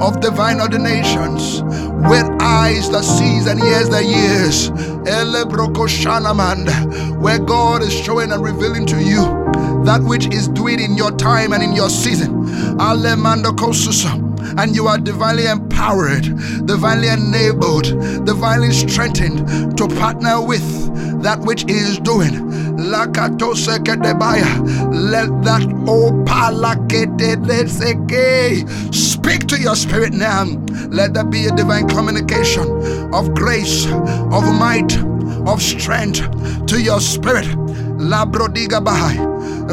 of 0.00 0.20
divine 0.20 0.60
ordinations 0.60 1.62
with 2.08 2.28
eyes 2.40 2.90
that 2.90 3.04
sees 3.04 3.46
and 3.46 3.60
ears 3.60 3.88
that 3.90 4.04
hears. 4.04 4.70
Where 7.20 7.38
God 7.38 7.82
is 7.82 7.92
showing 7.92 8.32
and 8.32 8.42
revealing 8.42 8.86
to 8.86 9.02
you 9.02 9.20
that 9.84 10.00
which 10.02 10.26
is 10.32 10.48
doing 10.48 10.80
in 10.80 10.96
your 10.96 11.10
time 11.12 11.52
and 11.52 11.62
in 11.62 11.72
your 11.72 11.90
season. 11.90 12.44
Alemando 12.78 13.52
kosusa 13.52 14.27
and 14.56 14.74
you 14.74 14.86
are 14.86 14.98
divinely 14.98 15.46
empowered, 15.46 16.24
divinely 16.66 17.08
enabled, 17.08 17.84
divinely 18.24 18.72
strengthened 18.72 19.76
to 19.76 19.88
partner 19.88 20.40
with 20.40 20.88
that 21.22 21.40
which 21.40 21.64
is 21.68 21.98
doing 21.98 22.48
Let 22.78 23.12
that 25.42 25.62
opalakete 25.84 27.34
speak 28.94 29.46
to 29.48 29.60
your 29.60 29.74
spirit 29.74 30.12
now. 30.12 30.44
Let 30.88 31.12
there 31.12 31.24
be 31.24 31.46
a 31.46 31.50
divine 31.56 31.88
communication 31.88 32.62
of 33.12 33.34
grace, 33.34 33.86
of 33.86 34.44
might, 34.54 34.96
of 35.46 35.60
strength 35.60 36.20
to 36.66 36.80
your 36.80 37.00
spirit. 37.00 37.46
La 37.98 38.24
brodiga 38.24 38.80
bahai, 38.80 39.18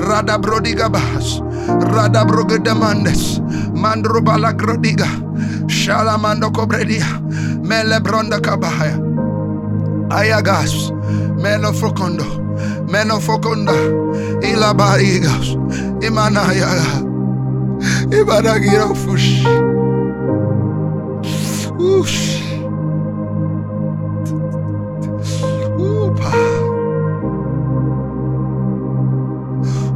rada 0.07 0.39
brodiga 0.39 0.89
bahas, 0.89 1.39
Radabroget 1.67 2.63
demandes 2.63 3.39
mandro 3.73 4.21
Mandrubala 4.21 4.53
Grodiga, 4.53 5.07
Shalamando 5.67 6.51
Cobredia, 6.51 7.05
Melebronda 7.61 8.39
Cabaya, 8.39 8.99
Ayagas, 10.09 10.91
Menofocondo, 11.41 12.25
Menofoconda, 12.87 13.73
Ilabarigas, 14.41 15.57
Imanayaga, 16.01 17.03
Ibaragirofush. 18.11 19.45
Oosh. 21.77 22.41
Oopa. 25.77 26.31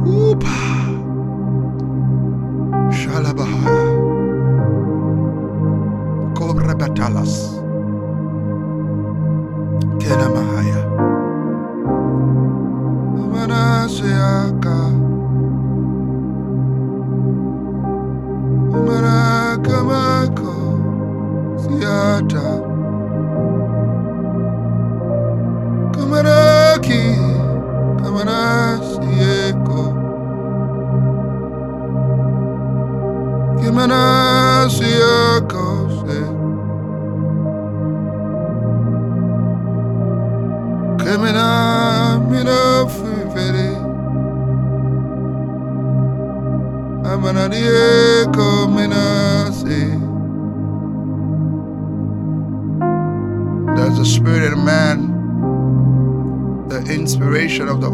Oopa. 0.06 0.59
Alabahaya. 3.20 3.84
Kobrebatalas. 6.32 7.60
Kenamahaya. 10.00 10.80
Manasiaka. 13.32 14.78
Marakamako. 18.88 20.56
Siata. 21.60 22.59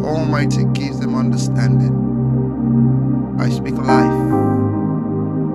Almighty 0.04 0.64
gives 0.74 1.00
them 1.00 1.14
understanding. 1.14 1.94
I 3.38 3.48
speak 3.50 3.74
life 3.76 4.20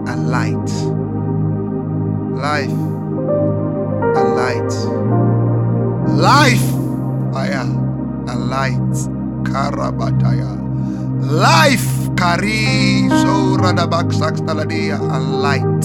and 0.07 0.29
light. 0.29 0.69
Life 2.37 2.77
and 4.17 4.29
light. 4.35 4.73
Life 6.17 6.69
aya 7.35 7.61
and 8.31 8.49
light. 8.49 8.93
Karabataya. 9.45 10.57
Life 11.21 12.15
kari 12.15 13.09
so 13.09 13.57
radabak 13.59 14.09
sakstaladia 14.13 14.97
and 14.99 15.41
light. 15.41 15.83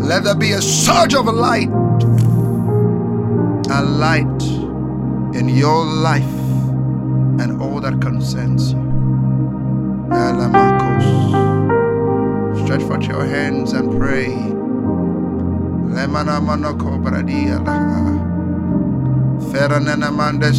Let 0.00 0.24
there 0.24 0.34
be 0.34 0.52
a 0.52 0.62
surge 0.62 1.14
of 1.14 1.26
light 1.26 1.70
a 3.70 3.82
light 3.82 4.42
in 5.34 5.48
your 5.48 5.84
life 5.84 6.35
and 7.40 7.60
all 7.60 7.80
that 7.80 8.00
concerns 8.00 8.72
you. 8.72 8.86
Stretch 12.64 12.82
forth 12.82 13.06
your 13.06 13.24
hands 13.24 13.72
and 13.72 13.98
pray. 13.98 14.28
Lemana 15.94 16.40
bradia 16.40 17.58
laha. 17.64 18.18
Feranena 19.50 20.10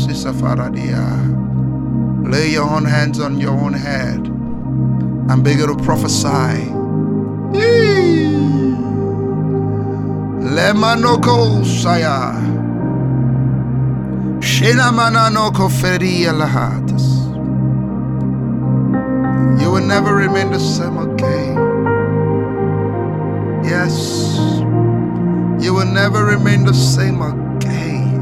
isafaradia. 0.07 1.03
Lay 2.31 2.51
your 2.51 2.69
own 2.69 2.85
hands 2.85 3.19
on 3.19 3.39
your 3.39 3.51
own 3.51 3.73
head 3.73 4.19
and 5.29 5.43
begin 5.43 5.67
to 5.67 5.75
prophesy. 5.83 6.71
Lemanoko 10.41 11.63
saya. 11.65 12.56
You 19.61 19.69
will 19.71 19.85
never 19.85 20.15
remain 20.15 20.51
the 20.51 20.59
same 20.59 20.97
again. 20.97 21.55
Yes, 23.63 24.33
you 25.63 25.75
will 25.75 25.85
never 25.85 26.25
remain 26.25 26.65
the 26.65 26.73
same 26.73 27.21
again. 27.21 28.17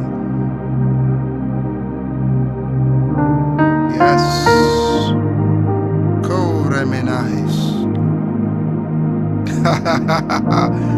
Yes, 3.96 4.46
Koreminais. 6.28 7.56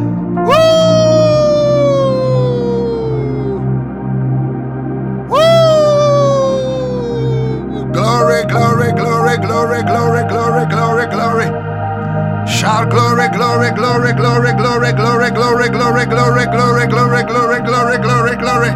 Shout 12.78 12.92
glory, 12.92 13.28
glory, 13.30 13.72
glory, 13.72 14.14
glory, 14.14 14.54
glory, 14.54 14.92
glory, 14.94 15.32
glory, 15.32 15.66
glory, 15.68 16.06
glory, 16.06 16.06
glory, 16.06 16.86
glory, 16.86 17.24
glory, 17.26 17.60
glory, 17.66 17.98
glory, 17.98 18.36
glory. 18.38 18.70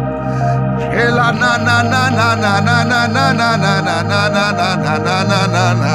Hela 0.90 1.30
na 1.30 1.56
na 1.62 1.82
na 1.86 2.10
na 2.10 2.34
na 2.34 2.58
na 2.58 2.82
na 2.82 3.06
na 3.06 3.32
na 3.32 3.46
na 3.46 3.80
na 3.80 3.80
na 3.80 4.02
na 4.02 4.50
na 4.50 4.74
na 4.74 4.98
na 4.98 5.22
na 5.22 5.46
na 5.46 5.64
na. 5.78 5.94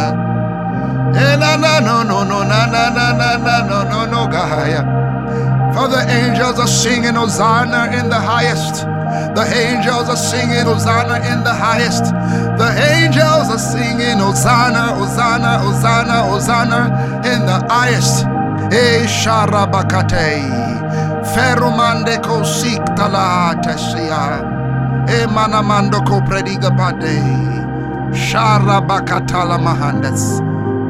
Hela 1.20 1.58
na 1.58 1.80
no 1.82 2.03
no 2.03 2.24
no 2.24 2.43
na 2.43 2.66
na 2.68 2.88
na 2.95 3.12
na 3.12 3.36
na 3.43 3.55
no 3.68 3.84
no 3.84 4.05
no 4.05 4.28
gahaya. 4.32 4.88
For 5.76 5.89
the 5.89 5.99
angels 6.08 6.60
are 6.60 6.66
singing 6.66 7.16
Hosanna 7.16 7.91
in 7.91 8.08
the 8.08 8.16
highest. 8.16 8.88
The 9.38 9.46
angels 9.54 10.10
are 10.10 10.18
singing 10.18 10.66
Hosanna 10.66 11.22
in 11.32 11.44
the 11.44 11.54
highest. 11.54 12.06
The 12.58 12.70
angels 12.90 13.54
are 13.54 13.60
singing 13.60 14.18
Hosanna, 14.18 14.96
Hosanna, 14.98 15.60
Hosanna, 15.60 16.24
Hosanna 16.26 17.22
in 17.22 17.46
the 17.46 17.62
highest. 17.70 18.26
E 18.74 19.06
sharabakate. 19.06 20.42
Ferumande 21.22 22.18
ko 22.26 22.42
siktala 22.42 23.54
tesia. 23.62 24.42
E 25.06 25.28
manamando 25.30 26.02
ko 26.08 26.20
prediga 26.22 26.74
bade. 26.76 27.22
Sharabakatala 28.18 29.62
mahandes. 29.62 30.42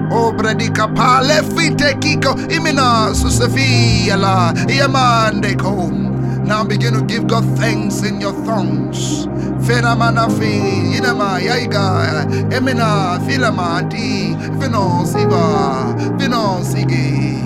Obredika 0.09 0.87
pale 0.95 1.43
fite 1.51 1.99
kiko 1.99 2.31
imina 2.47 3.11
susefia 3.13 4.15
la 4.15 4.53
yamande 4.71 5.59
kom. 5.59 6.06
Now 6.47 6.63
begin 6.63 6.93
to 6.93 7.03
give 7.03 7.27
God 7.27 7.43
thanks 7.57 8.03
in 8.03 8.21
your 8.21 8.33
tongues. 8.45 9.27
Feramana 9.67 10.27
fi 10.39 10.97
inama 10.97 11.39
yaiga 11.41 12.25
emina 12.49 13.19
filama 13.27 13.87
di 13.89 14.33
vino 14.57 15.03
siva 15.05 15.93
vino 16.17 16.63
sigi. 16.63 17.43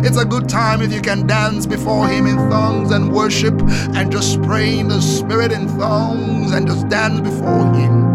It's 0.00 0.16
a 0.16 0.24
good 0.24 0.48
time 0.48 0.80
if 0.80 0.92
you 0.92 1.00
can 1.02 1.26
dance 1.26 1.66
before 1.66 2.06
Him 2.08 2.26
in 2.26 2.36
tongues 2.50 2.92
and 2.92 3.12
worship 3.12 3.54
and 3.94 4.12
just 4.12 4.40
pray 4.42 4.78
in 4.78 4.88
the 4.88 5.00
Spirit 5.00 5.52
in 5.52 5.66
tongues 5.78 6.52
and 6.52 6.66
just 6.66 6.88
dance 6.88 7.20
before 7.20 7.74
Him 7.74 8.08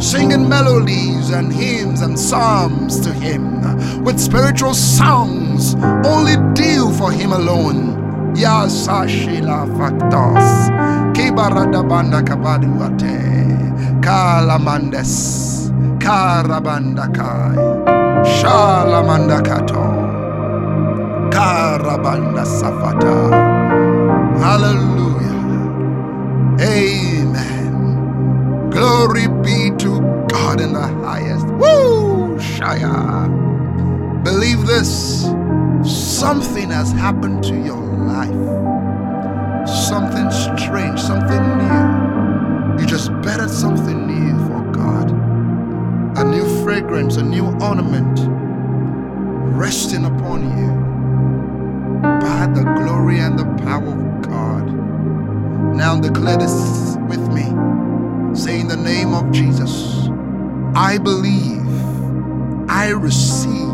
singing 0.00 0.48
melodies 0.48 1.30
and 1.30 1.52
hymns 1.52 2.02
and 2.02 2.18
psalms 2.18 3.00
to 3.00 3.12
him 3.12 4.04
with 4.04 4.18
spiritual 4.18 4.72
songs 4.72 5.74
only 6.06 6.36
due 6.54 6.92
for 6.92 7.10
him 7.10 7.32
alone. 7.32 7.97
Yasashila 8.38 9.66
factos. 9.76 10.48
Kibaradabanda 11.14 12.22
kabaduate. 12.22 13.18
Kalamandes. 14.00 15.72
Karabandakai. 15.98 17.58
Shalamanda 18.24 19.42
kato. 19.44 19.84
Karabanda 21.30 22.44
safata. 22.46 23.16
Hallelujah. 24.40 25.78
Amen. 26.60 28.14
Glory 28.70 29.28
be 29.42 29.70
to 29.78 30.00
God 30.28 30.60
in 30.60 30.72
the 30.74 30.88
highest. 31.04 31.46
Woo! 31.48 32.36
Shaya. 32.38 33.28
Believe 34.24 34.66
this 34.66 35.24
something 35.84 36.70
has 36.70 36.92
happened 36.92 37.42
to 37.44 37.54
your 37.54 37.80
life. 37.80 39.68
Something 39.68 40.30
strange, 40.30 41.00
something 41.00 41.42
new. 41.58 42.80
You 42.80 42.86
just 42.86 43.10
bettered 43.22 43.50
something 43.50 44.06
new 44.06 44.38
for 44.46 44.72
God. 44.72 45.10
A 46.18 46.24
new 46.24 46.44
fragrance, 46.64 47.16
a 47.16 47.22
new 47.22 47.46
ornament 47.60 48.18
resting 49.56 50.04
upon 50.04 50.42
you 50.58 50.68
by 52.02 52.46
the 52.54 52.62
glory 52.80 53.18
and 53.18 53.38
the 53.38 53.44
power 53.64 53.88
of 53.88 54.22
God. 54.22 54.66
Now 55.76 56.00
declare 56.00 56.38
this 56.38 56.96
with 57.08 57.26
me. 57.32 57.44
Say 58.34 58.60
in 58.60 58.68
the 58.68 58.76
name 58.76 59.14
of 59.14 59.30
Jesus, 59.32 60.08
I 60.74 60.98
believe, 60.98 61.66
I 62.68 62.90
receive 62.90 63.68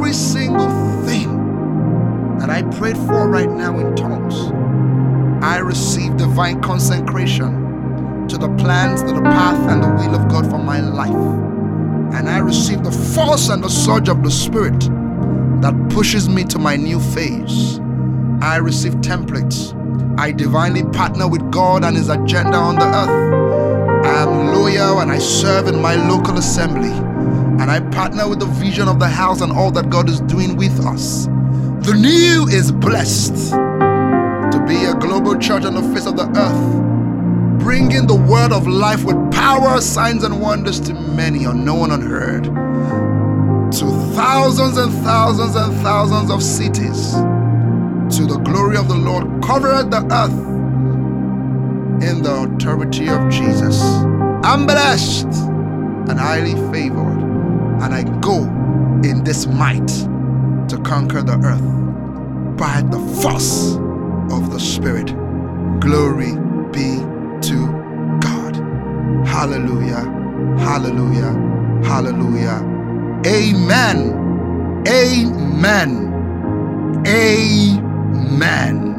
every 0.00 0.14
single 0.14 0.70
thing 1.04 2.38
that 2.38 2.48
I 2.48 2.62
prayed 2.78 2.96
for 2.96 3.28
right 3.28 3.50
now 3.50 3.78
in 3.78 3.94
tongues. 3.94 4.50
I 5.44 5.58
receive 5.58 6.16
divine 6.16 6.62
consecration 6.62 8.26
to 8.26 8.38
the 8.38 8.48
plans, 8.56 9.02
to 9.02 9.12
the 9.12 9.20
path, 9.20 9.58
and 9.70 9.82
the 9.82 9.88
will 9.88 10.14
of 10.14 10.26
God 10.30 10.48
for 10.48 10.56
my 10.56 10.80
life. 10.80 11.10
And 12.14 12.30
I 12.30 12.38
receive 12.38 12.82
the 12.82 12.90
force 12.90 13.50
and 13.50 13.62
the 13.62 13.68
surge 13.68 14.08
of 14.08 14.22
the 14.22 14.30
Spirit 14.30 14.80
that 15.60 15.90
pushes 15.90 16.30
me 16.30 16.44
to 16.44 16.58
my 16.58 16.76
new 16.76 16.98
phase. 16.98 17.78
I 18.40 18.56
receive 18.56 18.94
templates. 19.02 19.76
I 20.18 20.32
divinely 20.32 20.82
partner 20.82 21.28
with 21.28 21.52
God 21.52 21.84
and 21.84 21.94
His 21.94 22.08
agenda 22.08 22.56
on 22.56 22.76
the 22.76 22.86
earth. 22.86 24.06
I 24.06 24.22
am 24.22 24.46
loyal 24.46 25.00
and 25.00 25.12
I 25.12 25.18
serve 25.18 25.68
in 25.68 25.82
my 25.82 25.94
local 25.94 26.38
assembly. 26.38 27.09
And 27.60 27.70
I 27.70 27.80
partner 27.90 28.26
with 28.28 28.40
the 28.40 28.46
vision 28.46 28.88
of 28.88 28.98
the 28.98 29.08
house 29.08 29.42
and 29.42 29.52
all 29.52 29.70
that 29.72 29.90
God 29.90 30.08
is 30.08 30.20
doing 30.22 30.56
with 30.56 30.80
us. 30.86 31.26
The 31.26 31.94
new 31.94 32.48
is 32.48 32.72
blessed 32.72 33.52
to 33.52 34.64
be 34.66 34.84
a 34.84 34.94
global 34.94 35.38
church 35.38 35.64
on 35.64 35.74
the 35.74 35.82
face 35.94 36.06
of 36.06 36.16
the 36.16 36.26
earth, 36.36 37.60
bringing 37.62 38.06
the 38.06 38.14
word 38.14 38.52
of 38.52 38.66
life 38.66 39.04
with 39.04 39.30
power, 39.30 39.80
signs, 39.80 40.24
and 40.24 40.40
wonders 40.40 40.80
to 40.80 40.94
many 40.94 41.44
unknown, 41.44 41.90
unheard, 41.90 42.44
to 42.44 43.86
thousands 44.14 44.76
and 44.76 44.92
thousands 45.04 45.54
and 45.54 45.72
thousands 45.82 46.30
of 46.30 46.42
cities, 46.42 47.12
to 48.16 48.26
the 48.26 48.38
glory 48.44 48.76
of 48.76 48.88
the 48.88 48.96
Lord, 48.96 49.42
covered 49.42 49.90
the 49.90 50.02
earth 50.10 50.48
in 52.02 52.22
the 52.22 52.32
authority 52.44 53.08
of 53.08 53.30
Jesus. 53.30 53.80
I'm 54.42 54.66
blessed 54.66 55.26
and 56.08 56.18
highly 56.18 56.54
favored, 56.72 57.19
and 57.82 57.94
I 57.94 58.02
go 58.20 58.44
in 59.08 59.24
this 59.24 59.46
might 59.46 59.88
to 60.68 60.80
conquer 60.84 61.22
the 61.22 61.38
earth 61.44 62.56
by 62.56 62.82
the 62.82 62.98
force 63.22 63.76
of 64.32 64.50
the 64.52 64.60
Spirit. 64.60 65.06
Glory 65.80 66.32
be 66.72 66.98
to 67.48 67.66
God. 68.20 68.56
Hallelujah. 69.26 70.04
Hallelujah. 70.58 71.32
Hallelujah. 71.84 72.60
Amen. 73.26 74.84
Amen. 74.86 76.10
Amen. 77.06 78.89